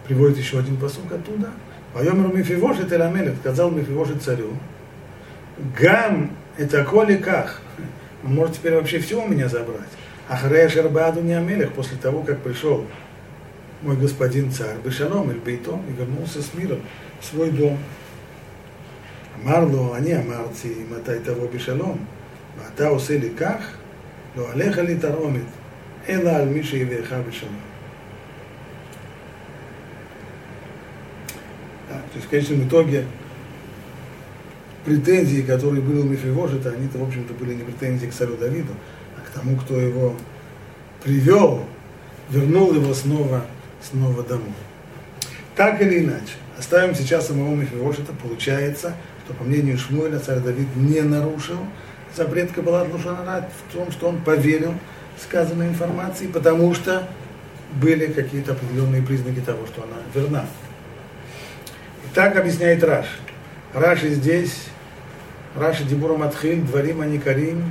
приводит 0.09 0.39
еще 0.39 0.59
один 0.59 0.77
посук 0.77 1.13
оттуда. 1.13 1.51
Поемру 1.93 2.37
Мифивошит 2.37 2.93
и 2.93 2.97
Рамелет, 2.97 3.37
сказал 3.37 3.71
Мифивошит 3.71 4.21
царю, 4.25 4.51
Гам, 5.81 6.33
это 6.59 6.85
коликах, 6.85 7.63
он 8.25 8.33
а 8.33 8.35
может 8.35 8.57
теперь 8.57 8.75
вообще 8.75 8.99
все 8.99 9.23
у 9.23 9.29
меня 9.29 9.49
забрать. 9.49 9.89
Ахрея 10.29 10.69
Шербааду 10.69 11.21
не 11.21 11.35
Амелех, 11.35 11.75
после 11.75 11.97
того, 11.97 12.23
как 12.23 12.41
пришел 12.41 12.85
мой 13.83 13.97
господин 13.97 14.51
царь, 14.51 14.79
Бешалом 14.85 15.31
или 15.31 15.39
Бейтом, 15.39 15.81
и 15.89 15.93
вернулся 15.93 16.43
с 16.43 16.55
миром 16.55 16.81
в 17.21 17.25
свой 17.25 17.53
дом. 17.53 17.79
Амарло, 19.41 19.95
а 19.95 20.01
не 20.01 20.11
амарци, 20.11 20.75
матай 20.91 21.21
того 21.21 21.47
Бешалом, 21.47 22.05
мата 22.59 22.91
усели 22.91 23.29
как, 23.29 23.61
но 24.35 24.51
алеха 24.51 24.83
ли 24.83 24.97
таромит. 24.97 25.45
אלא 26.10 26.30
על 26.30 26.50
מי 26.50 26.64
שיביאך 26.64 27.14
בשלום. 27.28 27.60
Да, 31.90 31.96
то 31.96 32.18
есть 32.18 32.28
в 32.28 32.30
конечном 32.30 32.68
итоге 32.68 33.06
претензии, 34.86 35.42
которые 35.42 35.82
были 35.82 35.98
у 35.98 36.04
Мефивожета, 36.04 36.70
они-то, 36.70 37.00
в 37.00 37.04
общем-то, 37.04 37.34
были 37.34 37.56
не 37.56 37.64
претензии 37.64 38.06
к 38.06 38.14
царю 38.14 38.38
Давиду, 38.38 38.74
а 39.18 39.22
к 39.28 39.32
тому, 39.32 39.58
кто 39.58 39.80
его 39.80 40.16
привел, 41.04 41.66
вернул 42.30 42.76
его 42.76 42.94
снова, 42.94 43.44
снова 43.82 44.22
домой. 44.22 44.54
Так 45.56 45.82
или 45.82 46.06
иначе, 46.06 46.34
оставим 46.60 46.94
сейчас 46.94 47.28
самого 47.28 47.56
Мефивожета, 47.56 48.14
получается, 48.14 48.94
что, 49.26 49.34
по 49.34 49.44
мнению 49.44 49.80
Шмуэля, 49.80 50.20
царь 50.20 50.42
Давид 50.42 50.68
не 50.76 51.02
нарушил 51.02 51.58
запрет 52.16 52.52
Каббалат 52.52 52.92
Лушанара 52.92 53.50
в 53.70 53.74
том, 53.74 53.92
что 53.92 54.10
он 54.10 54.22
поверил 54.22 54.74
сказанной 55.21 55.69
информации, 55.69 56.27
потому 56.27 56.75
что 56.75 57.09
были 57.81 58.07
какие-то 58.07 58.53
определенные 58.53 59.03
признаки 59.03 59.41
того, 59.41 59.67
что 59.67 59.83
она 59.83 59.97
верна. 60.15 60.47
И 62.05 62.15
так 62.15 62.37
объясняет 62.37 62.83
Раш. 62.85 63.07
Раши 63.73 64.11
здесь, 64.11 64.67
Раши 65.57 65.85
Дибура 65.85 66.17
Матхиль, 66.17 66.63
Дворим 66.63 67.01
Аникарим, 67.01 67.65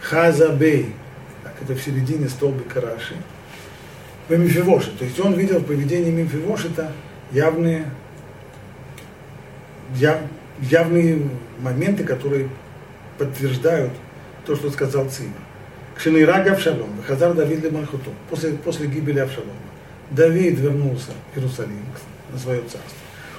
Хазабей. 0.00 0.94
Так, 1.44 1.54
это 1.62 1.74
в 1.74 1.82
середине 1.82 2.28
столбика 2.28 2.80
Раши. 2.80 3.14
В 4.28 4.36
Мимфивоши. 4.36 4.90
То 4.96 5.04
есть 5.04 5.18
он 5.20 5.34
видел 5.34 5.60
в 5.60 5.64
поведении 5.64 6.10
Мимфивошита 6.10 6.92
явные, 7.30 7.86
яв, 9.96 10.18
явные 10.60 11.28
моменты, 11.60 12.04
которые 12.04 12.48
подтверждают 13.18 13.92
то, 14.44 14.56
что 14.56 14.70
сказал 14.70 15.08
Цива. 15.08 15.30
Кшенейрага 15.96 16.52
Авшалом, 16.52 16.90
Хазар 17.06 17.34
Давид 17.34 17.62
Лемальхуту, 17.62 18.10
после, 18.30 18.52
после 18.52 18.86
гибели 18.86 19.18
Авшалома. 19.20 19.52
Давид 20.10 20.58
вернулся 20.58 21.12
в 21.32 21.38
Иерусалим, 21.38 21.84
на 22.32 22.38
свое 22.38 22.60
царство. 22.60 22.98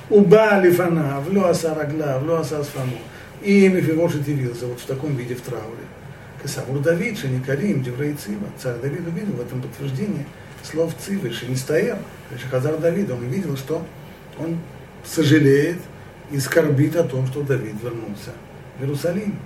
Уба 0.10 0.60
Лифана, 0.60 1.20
в 1.22 1.32
Луаса 1.32 1.74
Рагла, 1.74 2.20
в 2.20 2.28
Луаса 2.28 2.64
Сфану. 2.64 2.98
И 3.42 3.68
Мефивошит 3.68 4.28
явился 4.28 4.68
вот 4.68 4.80
в 4.80 4.86
таком 4.86 5.16
виде 5.16 5.36
в 5.36 5.42
трауре. 5.42 5.86
Кесавур 6.42 6.80
Давид, 6.80 7.18
Шеникарим, 7.18 7.84
Деврей 7.84 8.14
Цива. 8.14 8.48
Царь 8.62 8.80
Давид 8.82 9.08
увидел 9.08 9.34
в 9.34 9.42
этом 9.42 9.62
подтверждение 9.62 10.26
слов 10.64 10.94
Цивы, 11.00 11.32
Шенистаер, 11.32 11.98
Хазар 12.52 12.78
Давид. 12.78 13.10
Он 13.12 13.20
увидел, 13.20 13.56
что 13.58 13.86
он 14.38 14.60
сожалеет 15.06 15.78
и 16.32 16.40
скорбит 16.40 16.96
о 16.96 17.04
том, 17.04 17.28
что 17.28 17.42
Давид 17.42 17.76
вернулся 17.82 18.32
в 18.78 18.82
Иерусалим. 18.82 19.38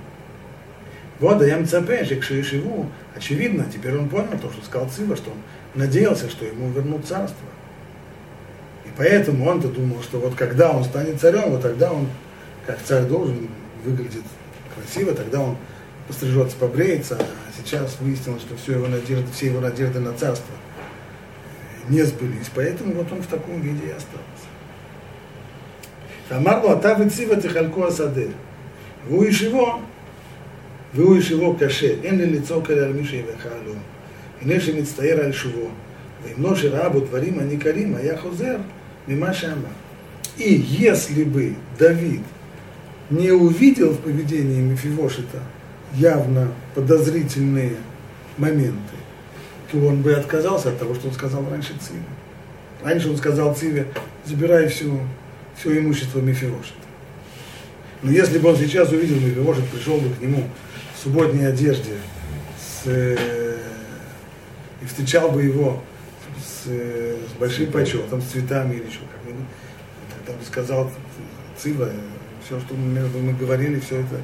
Вот, 1.20 1.42
я 1.42 1.58
МЦП, 1.58 2.06
Шикшиешиву, 2.08 2.90
очевидно, 3.16 3.66
теперь 3.72 3.98
он 3.98 4.08
понял 4.08 4.38
то, 4.40 4.52
что 4.52 4.64
сказал 4.64 4.88
Цива, 4.90 5.16
что 5.16 5.32
он 5.32 5.38
надеялся, 5.74 6.30
что 6.30 6.46
ему 6.46 6.70
вернут 6.70 7.06
царство. 7.06 7.48
И 8.86 8.90
поэтому 8.96 9.46
он-то 9.46 9.68
думал, 9.68 10.04
что 10.04 10.20
вот 10.20 10.36
когда 10.36 10.72
он 10.72 10.84
станет 10.84 11.20
царем, 11.20 11.50
вот 11.52 11.64
тогда 11.64 11.92
он, 11.92 12.08
как 12.68 12.82
царь 12.84 13.06
должен, 13.06 13.50
выглядит 13.84 14.24
красиво, 14.76 15.14
тогда 15.16 15.42
он 15.42 15.58
пострижется, 16.08 16.56
побреется, 16.58 17.18
а 17.20 17.52
сейчас 17.58 17.98
выяснилось, 18.00 18.42
что 18.42 18.56
все 18.56 18.74
его 18.74 18.88
надежды, 18.88 19.26
все 19.34 19.48
его 19.48 19.60
надежды 19.60 20.00
на 20.00 20.14
царство 20.14 20.54
э, 20.54 21.92
не 21.92 22.04
сбылись. 22.04 22.50
Поэтому 22.54 22.94
вот 22.94 23.12
он 23.12 23.22
в 23.22 23.28
таком 23.28 23.60
виде 23.60 23.88
и 23.88 23.90
остался. 23.90 24.48
Тамарло, 26.30 26.74
а 26.74 26.76
та 26.76 26.94
вицива 26.94 27.42
тихалько 27.42 27.88
асаде. 27.88 28.32
Вы 29.10 29.28
его 29.28 29.82
והוא 30.97 31.17
ישובו 31.17 31.57
קשה, 31.61 31.95
אין 32.03 32.19
לי 32.19 32.27
לצעוק 32.27 32.71
עליה 32.71 32.85
על 32.85 32.93
מי 32.93 33.05
שיבכה 33.05 33.49
לו. 33.67 33.73
הנה 34.43 34.61
שמצטער 34.61 35.25
על 35.25 35.33
שובו, 35.33 35.69
ואם 36.25 36.43
לא 36.43 36.57
שראה 36.57 36.89
בו 36.89 37.01
דברים 37.01 37.39
הניכרים, 37.39 37.95
היה 37.95 38.19
חוזר 38.19 38.57
ממה 39.09 39.35
שאמר. 39.35 39.83
И 40.39 40.65
если 40.79 41.25
бы 41.25 41.55
Давид 41.79 42.23
не 43.11 43.31
увидел 43.31 43.91
в 43.91 43.99
поведении 43.99 44.61
Мефивошита 44.63 45.41
явно 45.95 46.49
подозрительные 46.75 47.77
моменты, 48.39 48.97
то 49.71 49.79
он 49.87 50.01
бы 50.01 50.15
отказался 50.15 50.71
от 50.71 50.79
того, 50.79 50.95
что 50.95 51.09
он 51.09 51.15
сказал 51.15 51.45
раньше 51.51 51.75
Циве. 51.79 52.03
Раньше 52.83 53.11
он 53.11 53.19
сказал 53.19 53.55
Циве, 53.55 53.89
забирай 54.25 54.69
все, 54.69 54.99
все 55.57 55.79
имущество 55.79 56.21
Мефивошита. 56.21 56.77
Но 58.03 58.11
если 58.11 58.39
бы 58.39 58.49
он 58.49 58.57
сейчас 58.57 58.91
увидел 58.91 59.17
Мефивошит, 59.17 59.67
пришел 59.67 59.99
бы 59.99 60.09
к 60.15 60.21
нему 60.21 60.45
в 60.98 61.04
субботней 61.04 61.48
одежде 61.48 61.94
с, 62.58 62.88
э, 62.88 63.58
и 64.82 64.86
встречал 64.86 65.30
бы 65.30 65.44
его 65.44 65.82
с, 66.40 66.68
э, 66.68 67.18
с 67.30 67.40
большим 67.40 67.72
почетом, 67.72 68.22
с 68.22 68.26
цветами 68.26 68.76
или 68.76 68.86
еще 68.86 69.00
как-нибудь, 69.12 69.46
бы 70.26 70.46
сказал 70.46 70.92
Цива, 71.58 71.90
все, 72.46 72.60
что 72.60 72.76
мы, 72.76 73.02
мы 73.20 73.34
говорили, 73.34 73.80
все 73.80 74.00
это, 74.02 74.22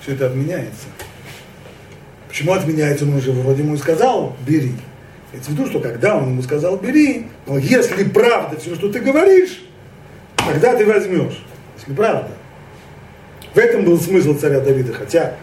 все 0.00 0.14
это 0.14 0.26
отменяется. 0.26 0.86
Почему 2.28 2.52
отменяется? 2.52 3.04
Он 3.04 3.14
уже 3.14 3.32
вроде 3.32 3.62
ему 3.62 3.76
сказал, 3.76 4.36
бери. 4.46 4.74
Это 5.32 5.44
в 5.44 5.48
виду, 5.50 5.66
что 5.66 5.80
когда 5.80 6.16
он 6.16 6.30
ему 6.30 6.42
сказал, 6.42 6.76
бери, 6.76 7.26
но 7.46 7.58
если 7.58 8.04
правда 8.04 8.58
все, 8.58 8.74
что 8.74 8.90
ты 8.90 9.00
говоришь, 9.00 9.62
тогда 10.36 10.76
ты 10.76 10.86
возьмешь. 10.86 11.44
Если 11.78 11.92
правда. 11.94 12.30
В 13.54 13.58
этом 13.58 13.84
был 13.84 13.98
смысл 14.00 14.34
царя 14.34 14.60
Давида, 14.60 14.92
хотя 14.92 15.36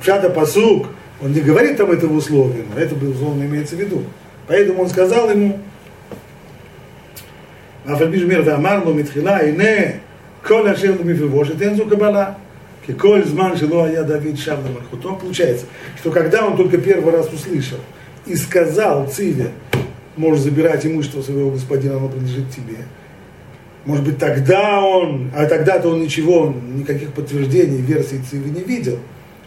Пшата 0.00 0.30
Пасук, 0.30 0.86
он 1.22 1.32
не 1.32 1.40
говорит 1.40 1.76
там 1.76 1.90
этого 1.90 2.14
условия, 2.14 2.64
но 2.72 2.80
это, 2.80 2.94
безусловно, 2.94 3.44
имеется 3.44 3.76
в 3.76 3.80
виду. 3.80 4.04
Поэтому 4.46 4.82
он 4.82 4.88
сказал 4.88 5.30
ему, 5.30 5.58
Афальбиш 7.86 8.22
мир 8.22 8.42
ואמר 8.44 8.84
לו 8.84 8.94
מתחילה, 8.94 9.40
הנה 9.40 9.92
כל 10.42 10.68
אשר 10.68 10.94
מפיבושת 11.04 11.62
אין 11.62 11.74
זו 11.74 11.86
קבלה. 11.86 12.32
כי 12.82 12.92
כל 12.96 13.24
זמן 13.24 13.56
שלא 13.56 13.84
היה 13.84 14.02
דוד 14.02 14.36
шав 14.36 14.58
למלכותו, 14.64 15.18
получается, 15.20 15.66
что 15.96 16.10
когда 16.10 16.46
он 16.46 16.56
только 16.56 16.78
первый 16.78 17.12
раз 17.12 17.28
услышал 17.32 17.78
и 18.26 18.34
сказал 18.34 19.06
Циве, 19.08 19.50
можешь 20.16 20.42
забирать 20.44 20.86
имущество 20.86 21.22
своего 21.22 21.50
господина, 21.50 21.98
оно 21.98 22.08
принадлежит 22.08 22.50
тебе, 22.50 22.78
может 23.84 24.04
быть, 24.04 24.18
тогда 24.18 24.80
он, 24.80 25.30
а 25.34 25.46
тогда-то 25.46 25.88
он 25.88 26.00
ничего, 26.00 26.54
никаких 26.74 27.12
подтверждений, 27.12 27.80
версий 27.80 28.20
Цивы 28.28 28.50
не 28.50 28.62
видел. 28.62 28.98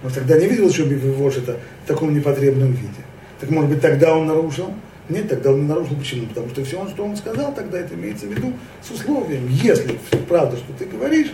он 0.02 0.11
тогда 0.11 0.38
не 0.38 0.46
видел, 0.46 0.70
что 0.70 0.84
Бифивош 0.84 1.38
это 1.38 1.58
в 1.84 1.88
таком 1.88 2.14
непотребном 2.14 2.72
виде. 2.72 3.02
Так 3.40 3.50
может 3.50 3.70
быть, 3.70 3.80
тогда 3.80 4.16
он 4.16 4.26
нарушил? 4.26 4.72
Нет, 5.08 5.28
тогда 5.28 5.52
он 5.52 5.62
не 5.62 5.68
нарушил. 5.68 5.96
Почему? 5.96 6.26
Потому 6.26 6.48
что 6.50 6.64
все, 6.64 6.87
что 6.88 7.04
он 7.04 7.16
сказал, 7.16 7.54
тогда 7.54 7.78
это 7.78 7.94
имеется 7.94 8.26
в 8.26 8.30
виду 8.30 8.52
с 8.82 8.90
условием. 8.90 9.48
Если 9.48 9.98
правда, 10.28 10.56
что 10.56 10.72
ты 10.78 10.84
говоришь, 10.84 11.32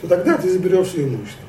то 0.00 0.08
тогда 0.08 0.38
ты 0.38 0.50
заберешь 0.50 0.88
все 0.88 1.04
имущество. 1.04 1.44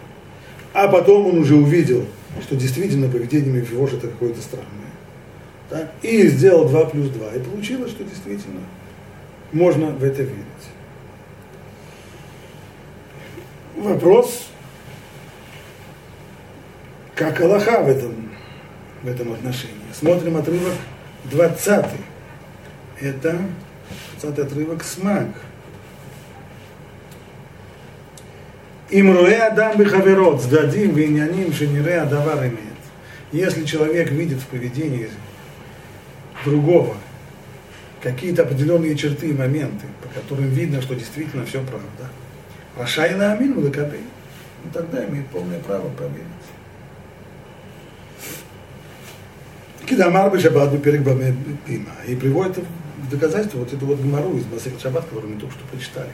А 0.74 0.88
потом 0.88 1.28
он 1.28 1.38
уже 1.39 1.56
увидел, 1.56 2.06
что 2.41 2.56
действительно 2.56 3.10
поведение 3.10 3.52
Мефивоша 3.52 3.95
это 3.97 4.08
какое-то 4.08 4.41
странное. 4.41 4.67
Так? 5.69 5.91
И 6.02 6.28
сделал 6.28 6.67
2 6.67 6.86
плюс 6.86 7.10
2. 7.10 7.36
И 7.36 7.39
получилось, 7.39 7.91
что 7.91 8.04
действительно 8.04 8.62
можно 9.52 9.88
в 9.88 10.04
это 10.04 10.24
верить. 10.24 10.45
Вопрос, 13.78 14.51
как 17.22 17.40
Аллаха 17.42 17.84
в 17.84 17.88
этом, 17.88 18.16
в 19.04 19.08
этом 19.08 19.34
отношении. 19.34 19.76
Смотрим 19.94 20.38
отрывок 20.38 20.74
20. 21.26 21.86
Это 23.00 23.38
20 24.20 24.40
отрывок 24.40 24.84
Смак. 24.84 25.28
Им 28.90 29.16
руэ 29.16 29.38
адам 29.38 29.78
бихаверот, 29.78 30.42
сдадим 30.42 30.96
виняним 30.96 31.54
шенире 31.54 32.02
адавар 32.02 32.40
имеет. 32.40 32.58
Если 33.32 33.66
человек 33.66 34.10
видит 34.10 34.40
в 34.40 34.48
поведении 34.48 35.08
другого 36.44 36.96
какие-то 38.02 38.42
определенные 38.42 38.96
черты 38.96 39.30
и 39.30 39.34
моменты, 39.34 39.86
по 40.02 40.10
которым 40.10 40.50
видно, 40.50 40.82
что 40.82 40.96
действительно 40.96 41.46
все 41.46 41.62
правда, 41.62 42.12
Рашай 42.76 43.14
на 43.14 43.34
Амин 43.34 43.64
Лакабей, 43.64 44.06
ну 44.64 44.72
тогда 44.74 45.06
имеет 45.06 45.28
полное 45.28 45.60
право 45.60 45.88
проверить. 45.90 46.26
Кидамар 49.92 50.40
Шаббат 50.40 50.72
бы 50.72 50.78
перек 50.78 51.02
Бима. 51.02 51.92
И 52.08 52.16
приводит 52.16 52.58
в 52.58 53.10
доказательство 53.10 53.60
вот 53.60 53.74
эту 53.74 53.86
вот 53.86 54.00
гмару 54.00 54.38
из 54.38 54.46
Масек 54.46 54.80
Шаббат, 54.80 55.04
которую 55.04 55.34
мы 55.34 55.40
только 55.40 55.54
что 55.54 55.66
прочитали. 55.66 56.12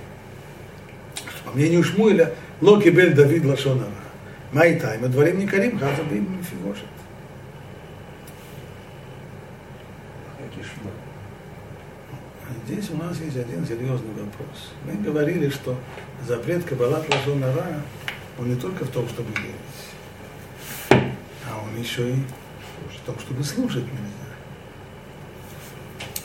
Что, 1.16 1.44
по 1.46 1.52
мнению 1.56 1.84
Шмуэля, 1.84 2.34
Локи 2.60 2.90
Бель 2.90 3.14
Давид 3.14 3.46
Лашонара. 3.46 3.92
Майтай, 4.52 4.98
мы 4.98 5.10
дворим 5.10 5.38
не 5.38 5.46
карим, 5.46 5.78
хаза 5.78 6.04
бы 6.04 6.18
им 6.18 6.44
фигошит. 6.44 6.88
Здесь 12.66 12.90
у 12.90 12.98
нас 12.98 13.18
есть 13.20 13.38
один 13.38 13.66
серьезный 13.66 14.12
вопрос. 14.12 14.74
Мы 14.86 14.94
говорили, 15.02 15.50
что 15.50 15.78
запрет 16.28 16.64
Кабалат 16.64 17.08
Лашонара, 17.14 17.82
он 18.40 18.50
не 18.50 18.56
только 18.56 18.86
в 18.86 18.90
том, 18.90 19.08
чтобы 19.08 19.30
верить, 19.40 19.56
а 21.46 21.64
он 21.64 21.80
еще 21.82 22.10
и 22.10 22.16
в 22.96 23.06
том, 23.06 23.20
чтобы 23.20 23.44
слушать 23.44 23.84
нельзя. 23.84 24.28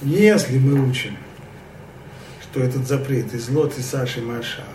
Если 0.03 0.59
мы 0.59 0.89
учим, 0.89 1.17
что 2.43 2.61
этот 2.61 2.87
запрет 2.87 3.33
из 3.35 3.49
Лот 3.49 3.79
и 3.79 3.83
Саши 3.83 4.21
Машав, 4.21 4.67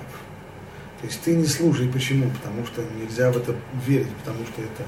то 1.02 1.06
есть 1.06 1.22
ты 1.22 1.36
не 1.36 1.46
слушай, 1.46 1.88
почему? 1.88 2.30
Потому 2.32 2.66
что 2.66 2.82
нельзя 3.00 3.32
в 3.32 3.38
это 3.38 3.56
верить, 3.86 4.14
потому 4.24 4.46
что 4.46 4.62
это 4.62 4.84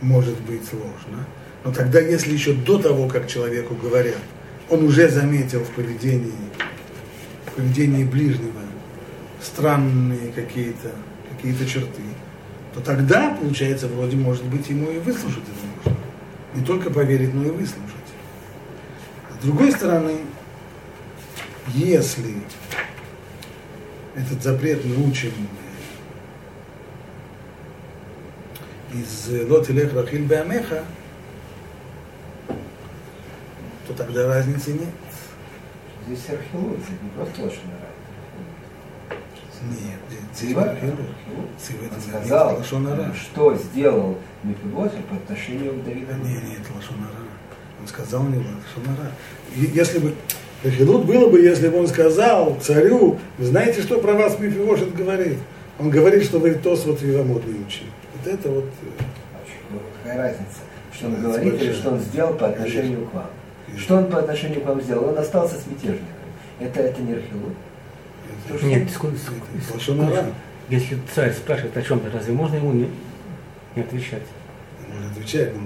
может 0.00 0.38
быть 0.42 0.66
сложно. 0.68 1.26
Но 1.64 1.72
тогда, 1.72 2.00
если 2.00 2.32
еще 2.32 2.52
до 2.52 2.78
того, 2.78 3.08
как 3.08 3.26
человеку 3.26 3.74
говорят, 3.74 4.18
он 4.68 4.84
уже 4.84 5.08
заметил 5.08 5.60
в 5.60 5.70
поведении, 5.70 6.32
в 7.46 7.52
поведении 7.52 8.04
ближнего 8.04 8.60
странные 9.40 10.32
какие-то 10.32 10.90
какие 11.30 11.66
черты, 11.66 12.02
то 12.74 12.80
тогда, 12.80 13.30
получается, 13.40 13.86
вроде, 13.86 14.16
может 14.16 14.44
быть, 14.44 14.68
ему 14.68 14.90
и 14.90 14.98
выслушать 14.98 15.44
это 15.44 15.92
можно. 15.92 16.00
Не 16.54 16.64
только 16.64 16.90
поверить, 16.90 17.32
но 17.32 17.44
и 17.44 17.50
выслушать. 17.50 17.94
С 19.38 19.44
другой 19.44 19.70
стороны, 19.70 20.18
если 21.68 22.34
этот 24.16 24.42
запрет 24.42 24.84
мы 24.84 25.08
учим 25.08 25.32
из 28.92 29.48
Лот 29.48 29.70
Илех 29.70 29.94
Рахиль 29.94 30.24
Беамеха, 30.24 30.84
то 33.86 33.94
тогда 33.96 34.26
разницы 34.26 34.72
нет. 34.72 34.88
Здесь 36.06 36.28
археология, 36.28 36.98
не 37.02 37.10
просто 37.10 37.42
лошадь 37.42 37.60
нет, 39.70 40.20
Цива, 40.34 40.76
он 41.90 42.00
сказал, 42.00 42.62
что 43.14 43.54
сделал 43.54 44.18
Мефибоса 44.42 44.96
по 45.08 45.16
отношению 45.16 45.74
к 45.74 45.84
Давиду. 45.84 46.12
Нет, 46.24 46.42
нет, 46.44 46.60
Лашонара. 46.74 47.24
Он 47.80 47.86
сказал 47.86 48.22
мне 48.22 48.38
Лашонара. 48.38 49.12
Если 49.54 49.98
бы 49.98 50.14
Хилут 50.64 51.04
было 51.04 51.28
бы, 51.28 51.40
если 51.40 51.68
бы 51.68 51.78
он 51.78 51.86
сказал 51.86 52.56
царю, 52.60 53.18
вы 53.38 53.44
знаете, 53.44 53.82
что 53.82 54.00
про 54.00 54.14
вас 54.14 54.38
Мефибошет 54.38 54.94
говорит? 54.94 55.38
Он 55.78 55.90
говорит, 55.90 56.24
что 56.24 56.38
вы 56.38 56.54
тос 56.54 56.84
вот 56.86 57.02
Вивамот 57.02 57.46
не 57.46 57.64
учили. 57.64 57.90
Вот 58.16 58.32
это 58.32 58.48
вот... 58.48 58.64
Э, 58.64 59.02
а 59.34 60.02
какая 60.02 60.18
разница, 60.18 60.60
что 60.92 61.06
он 61.06 61.20
говорит 61.20 61.60
или 61.60 61.72
что 61.72 61.90
он 61.90 61.98
сделал 62.00 62.34
по 62.34 62.46
отношению 62.46 63.06
к 63.06 63.14
вам? 63.14 63.30
Что 63.76 63.96
он 63.96 64.06
по 64.06 64.18
отношению 64.18 64.60
к 64.60 64.66
вам 64.66 64.80
сделал? 64.80 65.08
Он 65.08 65.18
остался 65.18 65.56
с 65.56 65.66
мятежником. 65.66 66.06
Это, 66.60 66.80
это 66.80 67.02
не 67.02 67.12
Архилут. 67.12 67.54
Нет, 68.62 68.90
сколько, 68.90 69.16
сколько, 69.16 69.46
если 70.68 70.98
царь 71.14 71.32
спрашивает 71.32 71.76
о 71.76 71.82
чем-то, 71.82 72.10
разве 72.10 72.32
можно 72.32 72.56
ему 72.56 72.72
не, 72.72 72.88
не 73.76 73.82
отвечать? 73.82 74.22
Можно 74.88 75.10
отвечать, 75.10 75.54
но 75.54 75.60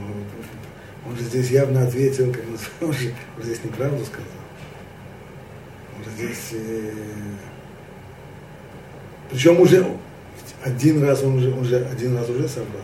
он 1.08 1.16
же 1.16 1.24
здесь 1.24 1.50
явно 1.50 1.86
ответил, 1.86 2.32
как 2.32 2.42
он 2.80 2.92
же 2.92 3.12
здесь 3.42 3.64
неправду 3.64 4.04
сказал. 4.04 4.26
Он 5.96 6.04
же 6.04 6.10
здесь... 6.10 6.50
Э, 6.52 6.92
причем 9.30 9.60
уже 9.60 9.86
один 10.62 11.04
раз 11.04 11.22
он 11.22 11.36
уже, 11.36 11.52
он 11.52 11.60
уже 11.60 11.84
один 11.84 12.16
раз 12.16 12.28
уже 12.28 12.48
собрал. 12.48 12.82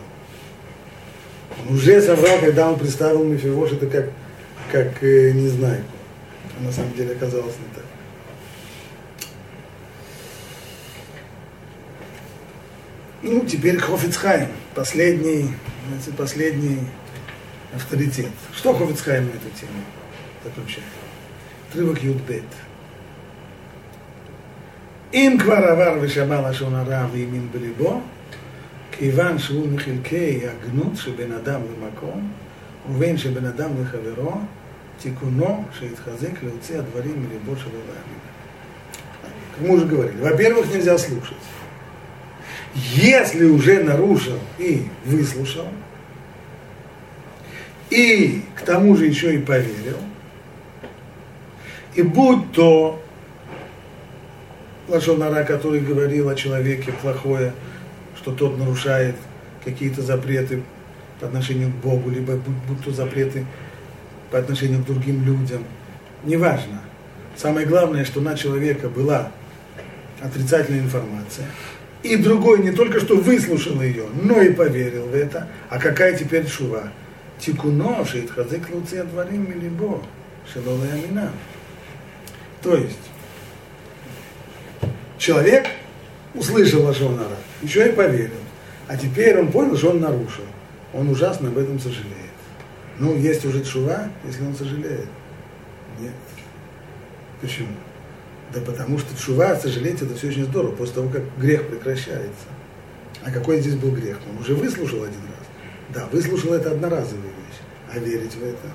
Он 1.67 1.75
уже 1.75 2.01
собрал, 2.01 2.39
когда 2.39 2.69
он 2.69 2.79
представил 2.79 3.23
Мефивош, 3.23 3.73
это 3.73 3.87
как, 3.87 4.09
как 4.71 5.03
э, 5.03 5.31
не 5.31 5.47
знаю. 5.49 5.83
А 6.57 6.63
на 6.63 6.71
самом 6.71 6.93
деле 6.93 7.13
оказалось 7.13 7.55
не 7.57 7.75
так. 7.75 7.85
Ну, 13.24 13.44
теперь 13.44 13.78
Хофицхайм, 13.78 14.48
последний, 14.74 15.50
знаете, 15.88 16.10
последний 16.16 16.78
авторитет. 17.74 18.32
Что 18.54 18.72
Хофицхайм 18.72 19.26
на 19.26 19.30
эту 19.30 19.50
тему 19.58 19.82
заключает? 20.44 20.86
Отрывок 21.70 22.02
Юдбет. 22.02 22.44
אם 25.14 25.36
כבר 25.40 25.54
עבר 25.54 25.98
ושמע 26.00 26.50
לשון 26.50 26.74
הרע 26.74 27.06
והאמין 27.12 27.48
בליבו, 27.52 28.00
כיוון 28.92 29.38
שהוא 29.38 29.68
מחלקי 29.68 30.40
הגנות 30.48 30.96
שבין 30.96 31.32
אדם 31.32 31.60
למקום, 31.60 32.30
ובין 32.90 33.18
שבין 33.18 33.46
אדם 33.46 33.70
לחברו, 33.82 34.32
תיקונו 34.98 35.64
שיתחזק 35.78 36.42
להוציא 36.42 36.78
הדברים 36.78 37.26
מליבו 37.26 37.56
שלו 37.56 37.78
להאמין. 37.88 38.20
Как 39.52 39.68
мы 39.68 39.74
уже 39.74 39.84
говорили, 39.84 40.20
во-первых, 40.20 40.72
нельзя 40.72 40.96
слушать. 40.96 41.36
Если 42.75 43.45
уже 43.45 43.83
нарушил 43.83 44.37
и 44.57 44.85
выслушал, 45.05 45.67
и 47.89 48.43
к 48.55 48.61
тому 48.61 48.97
же 48.97 49.05
еще 49.05 49.33
и 49.35 49.37
поверил, 49.37 49.97
и 51.95 52.01
будь 52.01 52.51
то 52.51 53.01
Лашонара, 54.89 55.45
который 55.45 55.79
говорил 55.79 56.29
о 56.29 56.35
человеке 56.35 56.91
плохое, 57.01 57.53
что 58.17 58.31
тот 58.31 58.57
нарушает 58.57 59.15
какие-то 59.63 60.01
запреты 60.01 60.61
по 61.19 61.27
отношению 61.27 61.71
к 61.71 61.75
Богу, 61.75 62.09
либо 62.09 62.33
будь, 62.33 62.55
будь 62.67 62.83
то 62.83 62.91
запреты 62.91 63.45
по 64.31 64.37
отношению 64.37 64.83
к 64.83 64.85
другим 64.85 65.23
людям, 65.25 65.63
неважно. 66.23 66.81
самое 67.37 67.65
главное, 67.65 68.03
что 68.03 68.19
на 68.19 68.35
человека 68.35 68.89
была 68.89 69.31
отрицательная 70.21 70.81
информация, 70.81 71.47
и 72.05 72.17
другой 72.17 72.61
не 72.61 72.71
только 72.71 72.99
что 72.99 73.17
выслушал 73.17 73.81
ее, 73.81 74.05
но 74.21 74.39
и 74.39 74.53
поверил 74.53 75.07
в 75.07 75.15
это, 75.15 75.47
а 75.69 75.79
какая 75.79 76.15
теперь 76.15 76.47
шува? 76.47 76.91
Тикуно, 77.39 78.05
шейтхазык 78.05 78.69
луци 78.71 78.97
адварим 78.97 79.49
милибо, 79.49 80.03
шелола 80.51 80.85
ямина. 80.85 81.31
То 82.61 82.75
есть, 82.75 82.99
человек 85.17 85.65
услышал 86.35 86.83
Лашонара, 86.83 87.37
еще 87.61 87.89
и 87.89 87.91
поверил. 87.91 88.37
А 88.87 88.95
теперь 88.95 89.39
он 89.39 89.51
понял, 89.51 89.75
что 89.75 89.89
он 89.89 89.99
нарушил. 89.99 90.45
Он 90.93 91.09
ужасно 91.09 91.49
об 91.49 91.57
этом 91.57 91.79
сожалеет. 91.79 92.13
Ну, 92.99 93.15
есть 93.17 93.43
уже 93.45 93.63
чува, 93.63 94.09
если 94.23 94.45
он 94.45 94.55
сожалеет. 94.55 95.09
Нет. 95.99 96.13
Почему? 97.41 97.67
Да 98.55 98.61
потому 98.61 98.97
что 98.97 99.09
чува, 99.21 99.57
сожалеть, 99.57 100.01
это 100.01 100.15
все 100.15 100.29
очень 100.29 100.45
здорово, 100.45 100.73
после 100.73 100.95
того, 100.95 101.09
как 101.09 101.23
грех 101.37 101.67
прекращается. 101.67 102.47
А 103.21 103.29
какой 103.29 103.59
здесь 103.59 103.75
был 103.75 103.91
грех? 103.91 104.17
Он 104.31 104.39
уже 104.39 104.55
выслушал 104.55 105.03
один 105.03 105.19
раз. 105.19 105.93
Да, 105.93 106.07
выслушал 106.09 106.53
это 106.53 106.71
одноразовая 106.71 107.23
вещь. 107.23 107.59
А 107.93 107.99
верить 107.99 108.33
в 108.33 108.41
это? 108.41 108.67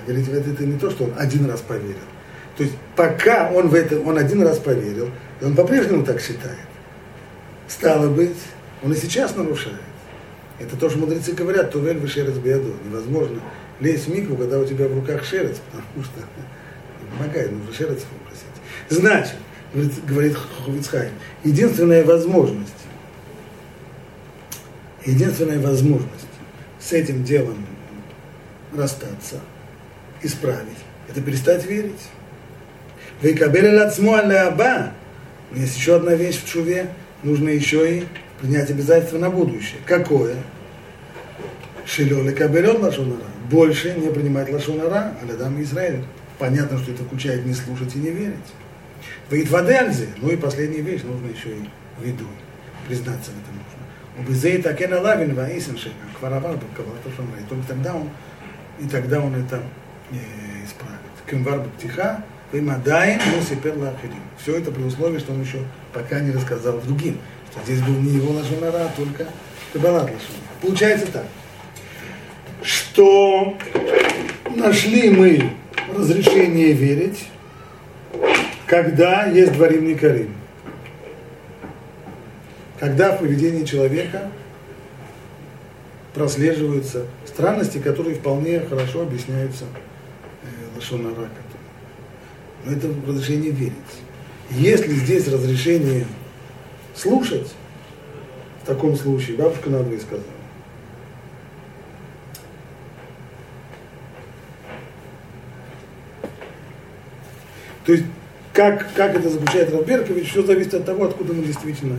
А 0.00 0.10
верить 0.10 0.26
в 0.26 0.32
это 0.32 0.50
это 0.50 0.64
не 0.64 0.78
то, 0.78 0.90
что 0.90 1.04
он 1.04 1.12
один 1.18 1.44
раз 1.44 1.60
поверил. 1.60 1.96
То 2.56 2.62
есть 2.62 2.76
пока 2.96 3.50
он 3.50 3.68
в 3.68 3.74
это, 3.74 4.00
он 4.00 4.16
один 4.16 4.42
раз 4.42 4.58
поверил, 4.58 5.10
и 5.40 5.44
он 5.44 5.54
по-прежнему 5.54 6.02
так 6.02 6.20
считает, 6.22 6.56
стало 7.68 8.08
быть, 8.08 8.36
он 8.82 8.92
и 8.92 8.96
сейчас 8.96 9.36
нарушает. 9.36 9.76
Это 10.58 10.76
то, 10.76 10.88
что 10.88 10.98
мудрецы 10.98 11.32
говорят, 11.32 11.72
то 11.72 11.78
вель 11.78 12.08
шерец 12.08 12.36
биаду. 12.36 12.72
Невозможно 12.86 13.40
лезть 13.80 14.06
в 14.06 14.14
микву, 14.14 14.36
когда 14.36 14.58
у 14.58 14.64
тебя 14.64 14.88
в 14.88 14.94
руках 14.94 15.24
шерец, 15.24 15.58
потому 15.70 16.04
что 16.04 16.20
не 17.02 17.18
помогает, 17.18 17.52
нужно 17.52 17.74
шерец. 17.74 18.04
Значит, 18.88 19.36
говорит, 19.72 20.04
говорит 20.06 20.36
Ховицхайм, 20.64 21.12
единственная 21.42 22.04
возможность, 22.04 22.72
единственная 25.04 25.58
возможность 25.58 26.26
с 26.78 26.92
этим 26.92 27.24
делом 27.24 27.66
расстаться, 28.74 29.40
исправить, 30.22 30.78
это 31.08 31.20
перестать 31.20 31.64
верить. 31.66 32.00
Вейкабель 33.22 33.74
лацмо 33.74 34.18
аба. 34.18 34.92
Есть 35.54 35.76
еще 35.76 35.96
одна 35.96 36.14
вещь 36.14 36.42
в 36.42 36.48
чуве, 36.48 36.90
нужно 37.22 37.48
еще 37.48 37.98
и 37.98 38.04
принять 38.40 38.70
обязательство 38.70 39.18
на 39.18 39.30
будущее. 39.30 39.80
Какое? 39.86 40.36
Шилёле 41.86 42.32
кабелет 42.32 42.80
лашонара. 42.80 43.22
Больше 43.50 43.94
не 43.94 44.08
принимать 44.08 44.50
лашонара, 44.50 45.14
а 45.20 45.26
лядам 45.26 45.62
Израиль. 45.62 46.02
Понятно, 46.38 46.78
что 46.78 46.92
это 46.92 47.04
включает 47.04 47.46
не 47.46 47.54
слушать 47.54 47.94
и 47.94 47.98
не 47.98 48.10
верить. 48.10 48.34
Вейт 49.30 49.50
вадельзе. 49.50 50.08
Ну 50.18 50.30
и 50.30 50.36
последняя 50.36 50.80
вещь, 50.80 51.02
нужно 51.02 51.26
еще 51.28 51.50
и 51.50 52.04
виду. 52.04 52.26
Признаться 52.88 53.30
в 53.30 53.42
этом 53.42 53.54
нужно. 53.54 54.26
Убизей 54.26 54.62
такен 54.62 54.94
алавин 54.94 55.34
ваисен 55.34 55.76
шека. 55.78 55.94
Кваравар 56.18 56.56
бакавата 56.56 57.10
шамра. 57.16 57.40
И 57.40 57.48
только 57.48 57.66
тогда 57.66 57.94
он, 57.94 58.10
и 58.78 58.86
тогда 58.86 59.20
он 59.20 59.34
это 59.34 59.62
э, 60.10 60.16
исправит. 60.64 61.00
Кемвар 61.28 61.60
бактиха, 61.60 62.24
веймадайн, 62.52 63.20
мусипер 63.34 63.76
лахирим. 63.76 64.22
Все 64.40 64.56
это 64.58 64.70
при 64.70 64.82
условии, 64.82 65.18
что 65.18 65.32
он 65.32 65.42
еще 65.42 65.58
пока 65.92 66.20
не 66.20 66.32
рассказал 66.32 66.78
другим 66.80 67.18
что 67.54 67.64
здесь 67.64 67.82
был 67.82 67.94
не 67.94 68.16
его 68.16 68.32
лошонара, 68.32 68.86
а 68.86 68.92
только 68.96 69.26
Кабалат 69.72 70.02
лошонара. 70.02 70.20
Получается 70.60 71.06
так, 71.06 71.26
что 72.62 73.56
нашли 74.54 75.10
мы 75.10 75.50
разрешение 75.96 76.72
верить, 76.72 77.26
когда 78.66 79.26
есть 79.26 79.52
дворимный 79.52 79.94
карим. 79.94 80.34
Когда 82.78 83.12
в 83.12 83.20
поведении 83.20 83.64
человека 83.64 84.30
прослеживаются 86.12 87.06
странности, 87.26 87.78
которые 87.78 88.16
вполне 88.16 88.60
хорошо 88.60 89.02
объясняются 89.02 89.64
э, 90.42 90.46
лошонара. 90.76 91.28
Но 92.64 92.72
это 92.72 92.88
разрешение 93.06 93.50
верить. 93.50 93.74
Если 94.50 94.92
здесь 94.92 95.28
разрешение 95.28 96.06
слушать, 96.94 97.54
в 98.62 98.66
таком 98.66 98.96
случае, 98.96 99.36
бабушка 99.36 99.70
надвое 99.70 99.98
сказала. 99.98 100.24
То 107.84 107.92
есть, 107.92 108.04
как, 108.54 108.86
как 108.94 109.16
это 109.16 109.28
заключает 109.28 109.72
Равберкович, 109.72 110.30
все 110.30 110.42
зависит 110.42 110.74
от 110.74 110.86
того, 110.86 111.04
откуда 111.04 111.34
мы 111.34 111.44
действительно 111.44 111.98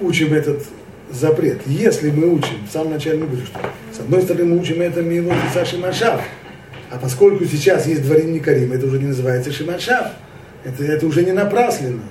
учим 0.00 0.32
этот 0.32 0.62
запрет. 1.10 1.60
Если 1.66 2.10
мы 2.10 2.28
учим, 2.34 2.66
в 2.68 2.72
самом 2.72 2.94
начале 2.94 3.18
мы 3.18 3.26
говорим, 3.26 3.46
что 3.46 3.60
с 3.94 4.00
одной 4.00 4.22
стороны 4.22 4.46
мы 4.46 4.58
учим 4.58 4.80
это 4.80 5.02
Милот 5.02 5.34
и 5.34 5.54
Саши 5.54 5.76
Машав, 5.76 6.22
а 6.90 6.98
поскольку 6.98 7.44
сейчас 7.44 7.86
есть 7.86 8.02
дворим 8.02 8.40
Карим, 8.40 8.72
это 8.72 8.86
уже 8.86 8.98
не 8.98 9.08
называется 9.08 9.52
Шимашав, 9.52 10.12
это, 10.64 10.82
это 10.82 11.06
уже 11.06 11.24
не 11.24 11.32
напрасленно. 11.32 12.02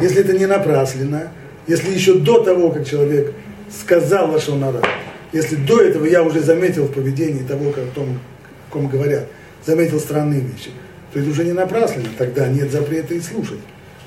Если 0.00 0.20
это 0.20 0.36
не 0.36 0.46
напраслено, 0.46 1.28
если 1.66 1.92
еще 1.92 2.14
до 2.14 2.42
того, 2.42 2.70
как 2.70 2.86
человек 2.88 3.32
сказал 3.70 4.32
Лашонара, 4.32 4.82
если 5.32 5.54
до 5.54 5.80
этого 5.80 6.06
я 6.06 6.24
уже 6.24 6.40
заметил 6.40 6.86
в 6.86 6.92
поведении 6.92 7.44
того, 7.44 7.70
как 7.70 7.84
о 7.84 7.94
том, 7.94 8.18
о 8.68 8.72
ком 8.72 8.88
говорят, 8.88 9.26
заметил 9.64 10.00
странные 10.00 10.40
вещи, 10.40 10.70
то 11.12 11.18
это 11.18 11.30
уже 11.30 11.44
не 11.44 11.52
напрасленно, 11.52 12.08
тогда 12.16 12.48
нет 12.48 12.70
запрета 12.70 13.14
и 13.14 13.20
слушать. 13.20 13.60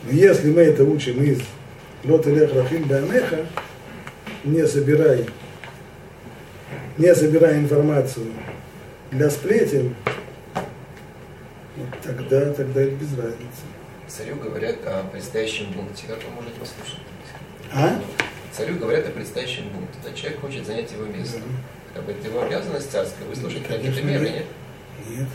Но 0.04 0.12
если 0.12 0.52
мы 0.52 0.62
это 0.62 0.84
учим 0.84 1.22
из 1.24 1.42
Лот 2.04 2.28
Илех 2.28 2.54
Рафим 2.54 2.84
Беанеха, 2.84 3.46
не 4.44 4.68
собирай, 4.68 5.26
не 6.98 7.16
собирай 7.16 7.58
информацию 7.58 8.28
для 9.12 9.30
сплетен, 9.30 9.96
вот 11.76 11.90
тогда, 12.02 12.52
тогда 12.54 12.82
это 12.82 12.96
без 12.96 13.18
разницы 13.18 13.64
царю 14.16 14.36
говорят 14.36 14.78
о 14.86 15.04
предстоящем 15.12 15.72
бунте. 15.72 16.06
Как 16.08 16.20
он 16.28 16.36
может 16.36 16.54
послушать? 16.54 17.00
А? 17.74 18.00
Царю 18.52 18.76
говорят 18.76 19.08
о 19.08 19.12
предстоящем 19.12 19.70
бунте. 19.70 19.98
Да, 20.04 20.14
человек 20.14 20.40
хочет 20.40 20.68
занять 20.68 20.92
его 20.92 21.06
место. 21.06 21.40
Да. 21.40 21.96
Как 21.96 22.06
бы 22.06 22.12
это 22.12 22.28
его 22.28 22.44
обязанность 22.44 22.92
царская, 22.92 23.28
выслушать 23.28 23.66
какие-то 23.66 24.02
меры, 24.04 24.30
нет? 24.30 24.46
Нет. 25.10 25.28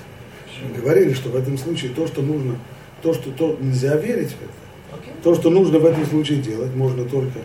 Мы 0.62 0.80
говорили, 0.80 1.12
что 1.12 1.28
в 1.30 1.36
этом 1.36 1.58
случае 1.58 1.92
то, 1.92 2.06
что 2.06 2.22
нужно, 2.22 2.58
то, 3.02 3.14
что 3.14 3.30
то, 3.30 3.56
нельзя 3.60 3.96
верить 3.96 4.30
в 4.30 4.42
это. 4.42 5.00
Okay. 5.00 5.22
То, 5.22 5.34
что 5.34 5.50
нужно 5.50 5.78
в 5.78 5.86
этом 5.86 6.04
случае 6.06 6.38
делать, 6.38 6.74
можно 6.74 7.04
только, 7.04 7.40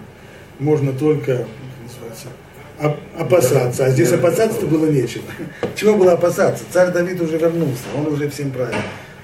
можно 0.59 0.93
только 0.93 1.45
называется, 1.83 2.97
опасаться. 3.17 3.85
А 3.85 3.89
здесь 3.89 4.11
опасаться-то 4.11 4.65
было 4.65 4.89
нечего. 4.89 5.23
Чего 5.75 5.95
было 5.95 6.13
опасаться? 6.13 6.63
Царь 6.71 6.91
Давид 6.91 7.21
уже 7.21 7.37
вернулся, 7.37 7.83
он 7.95 8.07
уже 8.07 8.29
всем 8.29 8.51
правил 8.51 8.77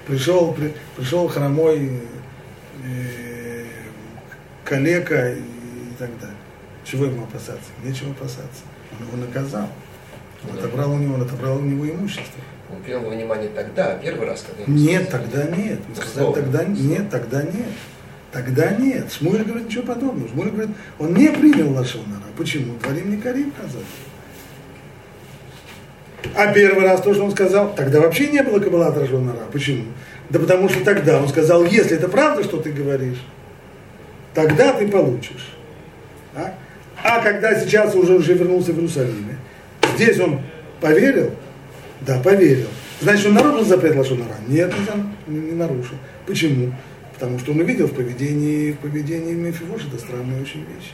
пришел, 0.10 0.54
при, 0.54 0.74
пришел 0.98 1.28
хромой 1.28 2.02
э, 2.84 3.66
калека 4.66 5.34
и, 5.34 5.40
и 5.40 5.94
так 5.98 6.10
далее. 6.20 6.36
Чего 6.84 7.06
ему 7.06 7.24
опасаться? 7.24 7.70
Нечего 7.84 8.12
опасаться. 8.12 8.64
Он 9.00 9.08
его 9.08 9.28
наказал. 9.28 9.70
Он 10.50 10.58
отобрал 10.58 10.94
у 10.94 10.98
него, 10.98 11.16
он 11.16 11.22
отобрал 11.22 11.58
у 11.58 11.62
него 11.62 11.88
имущество. 11.88 12.42
Он 12.72 12.82
принял 12.84 13.02
внимание 13.02 13.50
тогда, 13.50 13.94
а 13.94 13.98
первый 13.98 14.28
раз, 14.28 14.46
когда 14.48 14.72
Нет, 14.72 15.10
тогда 15.10 15.44
нет. 15.46 15.80
Мы 15.88 15.96
сказали, 15.96 16.34
тогда 16.34 16.64
нет, 16.66 17.10
тогда 17.10 17.42
нет. 17.42 17.74
Тогда 18.32 18.72
нет. 18.72 19.12
Шмуль 19.12 19.44
говорит 19.44 19.68
ничего 19.68 19.84
подобного. 19.84 20.30
Шмуль 20.30 20.52
говорит, 20.52 20.76
он 21.00 21.14
не 21.16 21.30
принял 21.30 21.72
Лашонара. 21.74 22.22
Почему? 22.38 22.76
Дворим 22.78 23.10
не 23.10 23.18
Карим 23.18 23.52
казали. 23.52 23.86
А 26.36 26.54
первый 26.54 26.84
раз 26.84 27.02
то, 27.02 27.14
что 27.14 27.24
он 27.24 27.32
сказал, 27.32 27.74
тогда 27.74 28.02
вообще 28.02 28.28
не 28.28 28.44
было 28.44 28.60
Каббала 28.60 28.94
Рашонара. 28.94 29.40
Почему? 29.52 29.86
Да 30.30 30.38
потому 30.38 30.70
что 30.70 30.84
тогда 30.84 31.20
он 31.20 31.28
сказал, 31.28 31.64
если 31.64 31.98
это 31.98 32.08
правда, 32.08 32.44
что 32.44 32.58
ты 32.58 32.72
говоришь, 32.72 33.18
тогда 34.36 34.74
ты 34.74 34.88
получишь. 34.88 35.56
А, 36.36 36.54
а 37.04 37.22
когда 37.22 37.60
сейчас 37.60 37.96
уже, 37.96 38.14
уже 38.14 38.34
вернулся 38.34 38.74
в 38.74 38.76
Иерусалиме, 38.76 39.38
здесь 39.96 40.20
он 40.20 40.42
поверил? 40.82 41.32
Да, 42.02 42.20
поверил. 42.20 42.68
Значит, 43.02 43.28
он 43.28 43.34
нарушил 43.34 43.66
запрет 43.66 43.96
Лашонара? 43.96 44.36
Нет, 44.48 44.74
не, 45.28 45.38
не 45.38 45.52
нарушил. 45.52 45.96
Почему? 46.26 46.74
Потому 47.14 47.40
что 47.40 47.52
он 47.52 47.60
увидел 47.60 47.88
в 47.88 47.94
поведении, 47.94 48.72
в 48.72 48.78
поведении 48.78 49.34
Мефивош, 49.34 49.82
это 49.86 49.98
странная 49.98 50.42
очень 50.42 50.62
вещь. 50.62 50.94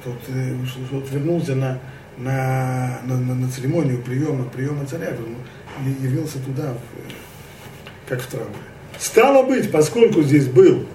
Что 0.00 0.10
тот, 0.10 0.18
э, 0.28 0.54
что, 0.66 0.80
тот 0.90 1.10
вернулся 1.10 1.54
на, 1.54 1.78
на, 2.16 3.00
на, 3.04 3.18
на, 3.18 3.34
на 3.34 3.50
церемонию 3.50 3.98
приема, 3.98 4.44
приема 4.44 4.86
царя, 4.86 5.10
он 5.10 5.92
явился 6.02 6.38
туда, 6.38 6.72
в, 6.72 8.08
как 8.08 8.22
в 8.22 8.26
трауре. 8.26 8.54
Стало 8.98 9.42
быть, 9.46 9.70
поскольку 9.70 10.22
здесь 10.22 10.46
был, 10.46 10.86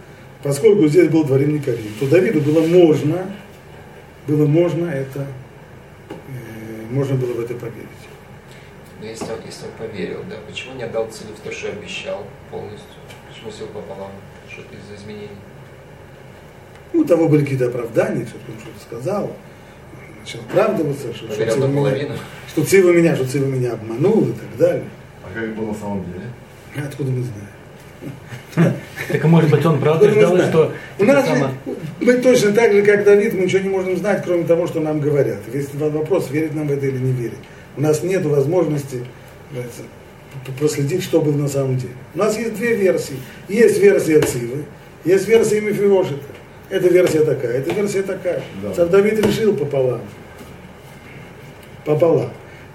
поскольку 0.42 0.88
здесь 0.88 1.10
был 1.10 1.24
дворим 1.24 1.54
Никарим, 1.54 1.92
то 2.00 2.08
Давиду 2.08 2.42
было 2.42 2.66
можно, 2.66 3.32
было 4.28 4.48
можно 4.48 4.86
это, 4.88 5.28
э, 6.10 6.92
можно 6.92 7.16
было 7.16 7.34
в 7.34 7.40
это 7.40 7.54
поверить. 7.54 7.87
Но 9.00 9.06
если 9.06 9.26
он, 9.26 9.40
если 9.46 9.66
он 9.66 9.72
поверил, 9.78 10.24
да, 10.30 10.38
почему 10.48 10.76
не 10.76 10.84
отдал 10.84 11.08
целью 11.08 11.36
в 11.36 11.40
то, 11.40 11.52
что 11.52 11.70
обещал 11.70 12.26
полностью? 12.50 12.88
Почему 13.30 13.52
все 13.52 13.68
пополам? 13.68 14.12
Что-то 14.50 14.76
из-за 14.76 14.96
изменений? 14.96 15.30
Ну, 16.94 17.02
у 17.02 17.06
того 17.06 17.28
были 17.28 17.44
какие-то 17.44 17.68
оправдания, 17.68 18.26
что 18.26 18.38
он 18.52 18.60
что-то 18.60 18.80
сказал, 18.82 19.34
начал 20.20 20.40
оправдываться, 20.40 21.14
что, 21.14 21.32
что, 21.32 21.46
Цива 21.46 21.68
меня, 21.68 22.16
что 22.48 22.66
Цива 22.66 22.92
меня, 22.92 23.16
что 23.16 23.28
Цива 23.28 23.46
меня 23.46 23.74
обманул 23.74 24.24
и 24.24 24.34
так 24.34 24.58
далее. 24.58 24.86
А 25.24 25.34
как 25.34 25.56
было 25.56 25.68
на 25.68 25.74
самом 25.76 26.06
деле? 26.06 26.86
Откуда 26.88 27.12
мы 27.12 27.24
знаем? 27.24 28.74
Так 29.10 29.24
а 29.24 29.28
может 29.28 29.52
быть 29.52 29.66
он 29.66 29.80
правда 29.80 30.10
ждал, 30.10 30.38
что... 30.40 30.74
У 30.98 31.06
нас 31.06 31.28
же, 31.28 31.50
мы 32.02 32.14
точно 32.14 32.52
так 32.54 32.74
же, 32.74 32.82
как 32.82 33.04
Давид, 33.04 33.34
мы 33.36 33.44
ничего 33.44 33.62
не 33.62 33.70
можем 33.70 33.96
знать, 33.98 34.24
кроме 34.26 34.44
того, 34.44 34.68
что 34.68 34.80
нам 34.80 35.00
говорят. 35.00 35.38
Весь 35.52 35.72
вопрос, 35.74 36.30
верить 36.32 36.56
нам 36.56 36.68
в 36.68 36.72
это 36.72 36.88
или 36.88 36.98
не 36.98 37.12
верить. 37.12 37.38
У 37.78 37.82
нас 37.82 38.04
нет 38.04 38.26
возможности 38.26 39.06
проследить, 40.60 41.04
что 41.04 41.22
было 41.22 41.36
на 41.36 41.48
самом 41.48 41.78
деле. 41.78 41.94
У 42.16 42.18
нас 42.18 42.38
есть 42.38 42.56
две 42.56 42.76
версии. 42.76 43.18
Есть 43.48 43.80
версия 43.80 44.20
Цивы, 44.20 44.66
есть 45.06 45.28
версия 45.28 45.62
Мефиошета. 45.62 46.20
Эта 46.70 46.90
версия 46.90 47.24
такая, 47.24 47.60
эта 47.60 47.74
версия 47.74 48.02
такая. 48.02 48.42
Да. 48.62 48.74
Царь 48.74 48.88
Давид 48.88 49.26
решил 49.26 49.56
пополам. 49.56 50.02
Пополам. 51.86 52.32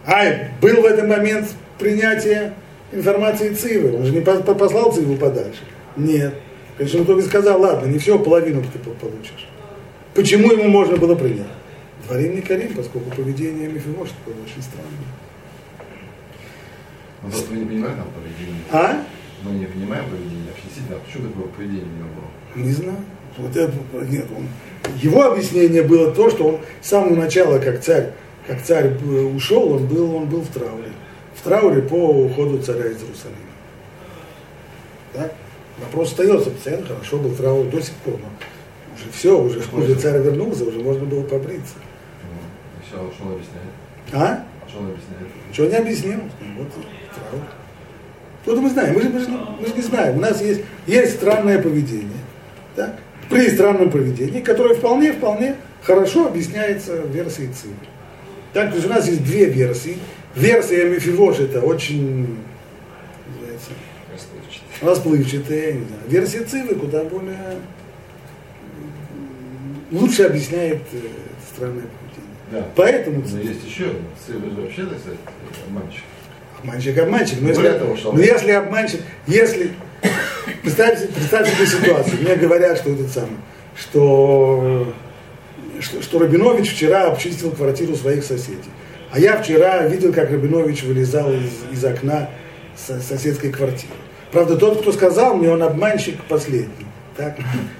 А 0.06 0.24
был 0.60 0.80
в 0.80 0.86
этот 0.86 1.06
момент 1.06 1.48
принятие 1.78 2.54
информации 2.92 3.52
Цивы. 3.52 3.96
Он 3.96 4.06
же 4.06 4.12
не 4.12 4.20
послал 4.20 4.92
Циву 4.92 5.16
подальше. 5.16 5.60
Нет. 5.96 6.34
Конечно, 6.78 7.00
он 7.00 7.06
только 7.06 7.22
сказал, 7.22 7.60
ладно, 7.60 7.86
не 7.86 7.98
все, 7.98 8.18
половину 8.18 8.62
ты 8.62 8.78
получишь. 8.78 9.48
Почему 10.14 10.52
ему 10.52 10.68
можно 10.68 10.96
было 10.96 11.14
принять? 11.14 11.46
Дворим 12.06 12.34
не 12.34 12.42
Карим, 12.42 12.74
поскольку 12.74 13.10
поведение 13.10 13.68
Мефимошта 13.68 14.16
было 14.26 14.34
очень 14.44 14.62
странным. 14.62 15.06
Ну, 17.22 17.30
просто 17.30 17.52
мы 17.52 17.58
не 17.58 17.66
понимаем 17.66 17.96
там 17.96 18.08
поведение. 18.10 18.62
А? 18.72 19.04
Мы 19.44 19.52
не 19.52 19.66
понимаем 19.66 20.04
поведение. 20.06 20.52
Действительно, 20.64 20.96
а 20.96 21.00
почему 21.00 21.28
такое 21.28 21.48
поведение 21.48 21.84
у 21.84 21.98
него 21.98 22.08
было? 22.14 22.64
Не 22.64 22.72
знаю. 22.72 22.98
Вот 23.38 23.56
это, 23.56 23.72
нет, 24.10 24.26
он, 24.36 24.46
его 24.98 25.22
объяснение 25.22 25.82
было 25.82 26.12
то, 26.12 26.28
что 26.28 26.48
он 26.48 26.60
с 26.82 26.88
самого 26.88 27.16
начала, 27.16 27.58
как 27.58 27.80
царь, 27.80 28.12
как 28.46 28.62
царь 28.62 28.92
ушел, 29.34 29.72
он 29.72 29.86
был, 29.86 30.14
он 30.14 30.26
был 30.26 30.42
в 30.42 30.48
трауре. 30.48 30.92
В 31.34 31.42
трауре 31.42 31.80
по 31.80 31.94
уходу 31.94 32.58
царя 32.58 32.86
из 32.86 33.00
Иерусалима. 33.00 33.38
Да? 35.14 35.32
Вопрос 35.78 36.10
остается 36.10 36.50
постоянно, 36.50 36.86
хорошо 36.86 37.16
был 37.16 37.34
траур 37.34 37.66
до 37.66 37.80
сих 37.80 37.94
пор, 37.94 38.18
но 38.20 38.28
уже 38.94 39.10
все, 39.12 39.40
уже, 39.40 39.62
уже 39.72 39.94
царь 39.94 40.20
вернулся, 40.20 40.64
уже 40.64 40.80
можно 40.80 41.06
было 41.06 41.22
побриться. 41.22 41.74
Что 42.92 43.24
он 43.24 43.32
объясняет? 43.32 43.72
А? 44.12 44.44
Что 44.68 44.78
он 44.78 44.86
объясняет? 44.86 45.28
Ничего 45.48 45.66
не 45.66 45.76
объяснил. 45.76 46.20
Вот. 46.56 46.68
Тут 48.44 48.60
мы 48.60 48.70
знаем, 48.70 48.94
мы 48.94 49.02
же, 49.02 49.08
мы, 49.08 49.20
же, 49.20 49.28
мы 49.28 49.66
же 49.66 49.74
не 49.74 49.82
знаем. 49.82 50.16
У 50.16 50.20
нас 50.20 50.40
есть, 50.42 50.62
есть 50.86 51.14
странное 51.14 51.62
поведение. 51.62 52.10
Так? 52.74 52.98
При 53.30 53.48
странном 53.48 53.90
поведении, 53.90 54.40
которое 54.40 54.74
вполне, 54.74 55.12
вполне 55.12 55.56
хорошо 55.82 56.26
объясняется 56.26 56.96
версией 57.02 57.52
Цивы. 57.52 57.74
Так, 58.52 58.70
то 58.70 58.76
есть 58.76 58.86
у 58.86 58.90
нас 58.90 59.06
есть 59.08 59.24
две 59.24 59.46
версии. 59.46 59.98
Версия 60.34 60.88
Мефивош 60.88 61.38
это 61.38 61.60
очень 61.60 62.38
расплывчатая, 64.82 65.72
не 65.72 65.84
знаю. 65.84 66.02
Версия 66.08 66.44
Цивы 66.44 66.74
куда 66.74 67.04
более 67.04 67.58
лучше 69.90 70.24
объясняет 70.24 70.82
э, 70.92 70.98
странное 71.54 71.84
поведение. 71.84 72.01
Да. 72.52 72.66
Поэтому 72.76 73.22
Но 73.26 73.40
есть 73.40 73.64
еще 73.64 73.86
вообще, 74.28 74.84
так 74.84 74.98
сказать, 74.98 75.18
обманщик. 75.66 76.02
Обманщик, 76.60 76.98
обманщик. 76.98 77.40
Но 77.40 77.48
если, 77.48 77.78
того, 77.78 77.96
что 77.96 78.12
но 78.12 78.20
если 78.20 78.50
обманщик, 78.52 79.00
если 79.26 79.72
представьте, 80.62 81.08
представьте 81.08 81.54
себе 81.54 81.66
ситуацию. 81.66 82.20
Мне 82.20 82.36
говорят, 82.36 82.76
что 82.76 82.90
этот 82.90 83.10
самый, 83.10 83.38
что, 83.74 84.92
что, 85.80 86.02
что 86.02 86.18
Рабинович 86.18 86.72
вчера 86.72 87.06
обчистил 87.06 87.52
квартиру 87.52 87.96
своих 87.96 88.22
соседей. 88.22 88.70
А 89.10 89.18
я 89.18 89.40
вчера 89.40 89.86
видел, 89.86 90.12
как 90.12 90.30
Рабинович 90.30 90.82
вылезал 90.84 91.32
из, 91.32 91.50
из 91.72 91.84
окна 91.84 92.28
соседской 92.76 93.50
квартиры. 93.50 93.94
Правда, 94.30 94.56
тот, 94.56 94.82
кто 94.82 94.92
сказал 94.92 95.36
мне, 95.36 95.50
он 95.50 95.62
обманщик 95.62 96.22
последний. 96.28 96.86
Так? 97.16 97.36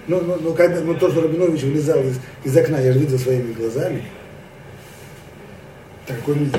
Ну, 0.06 0.20
ну, 0.20 0.36
ну, 0.40 0.54
когда, 0.54 0.80
ну, 0.80 0.94
тот, 0.94 1.12
что 1.12 1.22
Рабинович 1.22 1.62
вылезал 1.62 2.00
из, 2.02 2.18
из 2.44 2.56
окна, 2.56 2.78
я 2.80 2.92
же 2.92 2.98
видел 2.98 3.18
своими 3.18 3.52
глазами. 3.52 4.02
Такой 6.06 6.36
нет. 6.36 6.56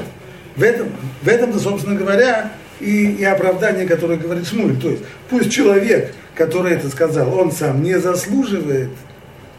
В 0.56 0.64
этом, 0.64 0.90
в 1.22 1.28
этом-то, 1.28 1.60
собственно 1.60 1.96
говоря, 1.96 2.52
и, 2.80 3.12
и 3.12 3.24
оправдание, 3.24 3.88
которое 3.88 4.18
говорит 4.18 4.48
Шмуль. 4.48 4.78
То 4.80 4.90
есть 4.90 5.04
пусть 5.30 5.52
человек, 5.52 6.14
который 6.36 6.74
это 6.74 6.90
сказал, 6.90 7.34
он 7.38 7.52
сам 7.52 7.82
не 7.82 8.00
заслуживает 8.00 8.90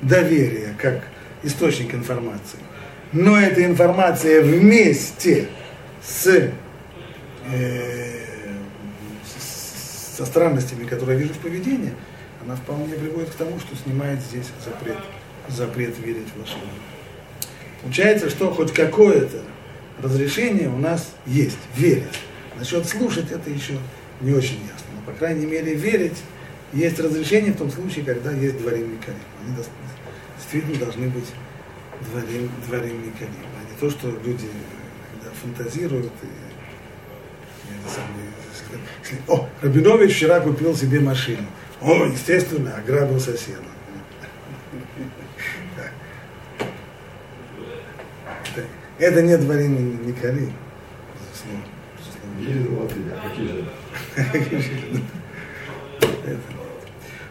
доверия 0.00 0.74
как 0.78 1.02
источник 1.42 1.94
информации, 1.94 2.58
но 3.12 3.38
эта 3.38 3.64
информация 3.64 4.42
вместе 4.42 5.48
с, 6.02 6.26
э, 6.26 6.50
со 9.24 10.26
странностями, 10.26 10.84
которые 10.84 11.18
я 11.18 11.22
вижу 11.22 11.34
в 11.34 11.38
поведении, 11.38 11.92
она 12.44 12.56
вполне 12.56 12.94
приводит 12.94 13.30
к 13.30 13.34
тому, 13.34 13.58
что 13.58 13.74
снимает 13.76 14.20
здесь 14.20 14.46
запрет, 14.64 14.98
запрет 15.48 15.98
верить 15.98 16.28
в 16.34 16.38
волшебство. 16.38 16.68
Получается, 17.82 18.30
что 18.30 18.50
хоть 18.50 18.72
какое-то 18.72 19.42
разрешение 20.02 20.68
у 20.68 20.78
нас 20.78 21.12
есть, 21.26 21.58
верить. 21.76 22.04
Насчет 22.58 22.86
слушать 22.86 23.30
это 23.30 23.50
еще 23.50 23.78
не 24.20 24.32
очень 24.32 24.60
ясно. 24.62 24.86
Но, 24.94 25.12
по 25.12 25.16
крайней 25.18 25.46
мере, 25.46 25.74
верить 25.74 26.16
есть 26.72 26.98
разрешение 26.98 27.52
в 27.52 27.58
том 27.58 27.70
случае, 27.70 28.04
когда 28.04 28.32
есть 28.32 28.58
дворим 28.58 28.92
Микарим. 28.92 29.18
Они 29.42 29.56
действительно 30.36 30.76
должны 30.78 31.08
быть 31.08 31.26
дворим, 32.10 32.50
дворим 32.66 33.06
Микарим, 33.06 33.34
а 33.58 33.72
не 33.72 33.78
то, 33.78 33.90
что 33.90 34.08
люди 34.08 34.48
когда 35.12 35.30
фантазируют 35.40 36.12
и, 36.22 36.26
и 36.26 37.88
самое, 37.88 38.34
о, 39.28 39.48
Рабинович 39.62 40.16
вчера 40.16 40.40
купил 40.40 40.74
себе 40.76 41.00
машину. 41.00 41.46
О, 41.80 42.06
естественно, 42.06 42.74
ограбил 42.76 43.20
соседа. 43.20 43.58
Это 49.04 49.20
не 49.20 49.36
дворим 49.36 49.74
какие 53.22 53.48
же? 53.48 53.66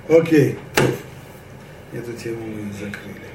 Окей. 0.19 0.59
Эту 1.91 2.13
тему 2.13 2.45
мы 2.45 2.71
закрыли. 2.73 3.25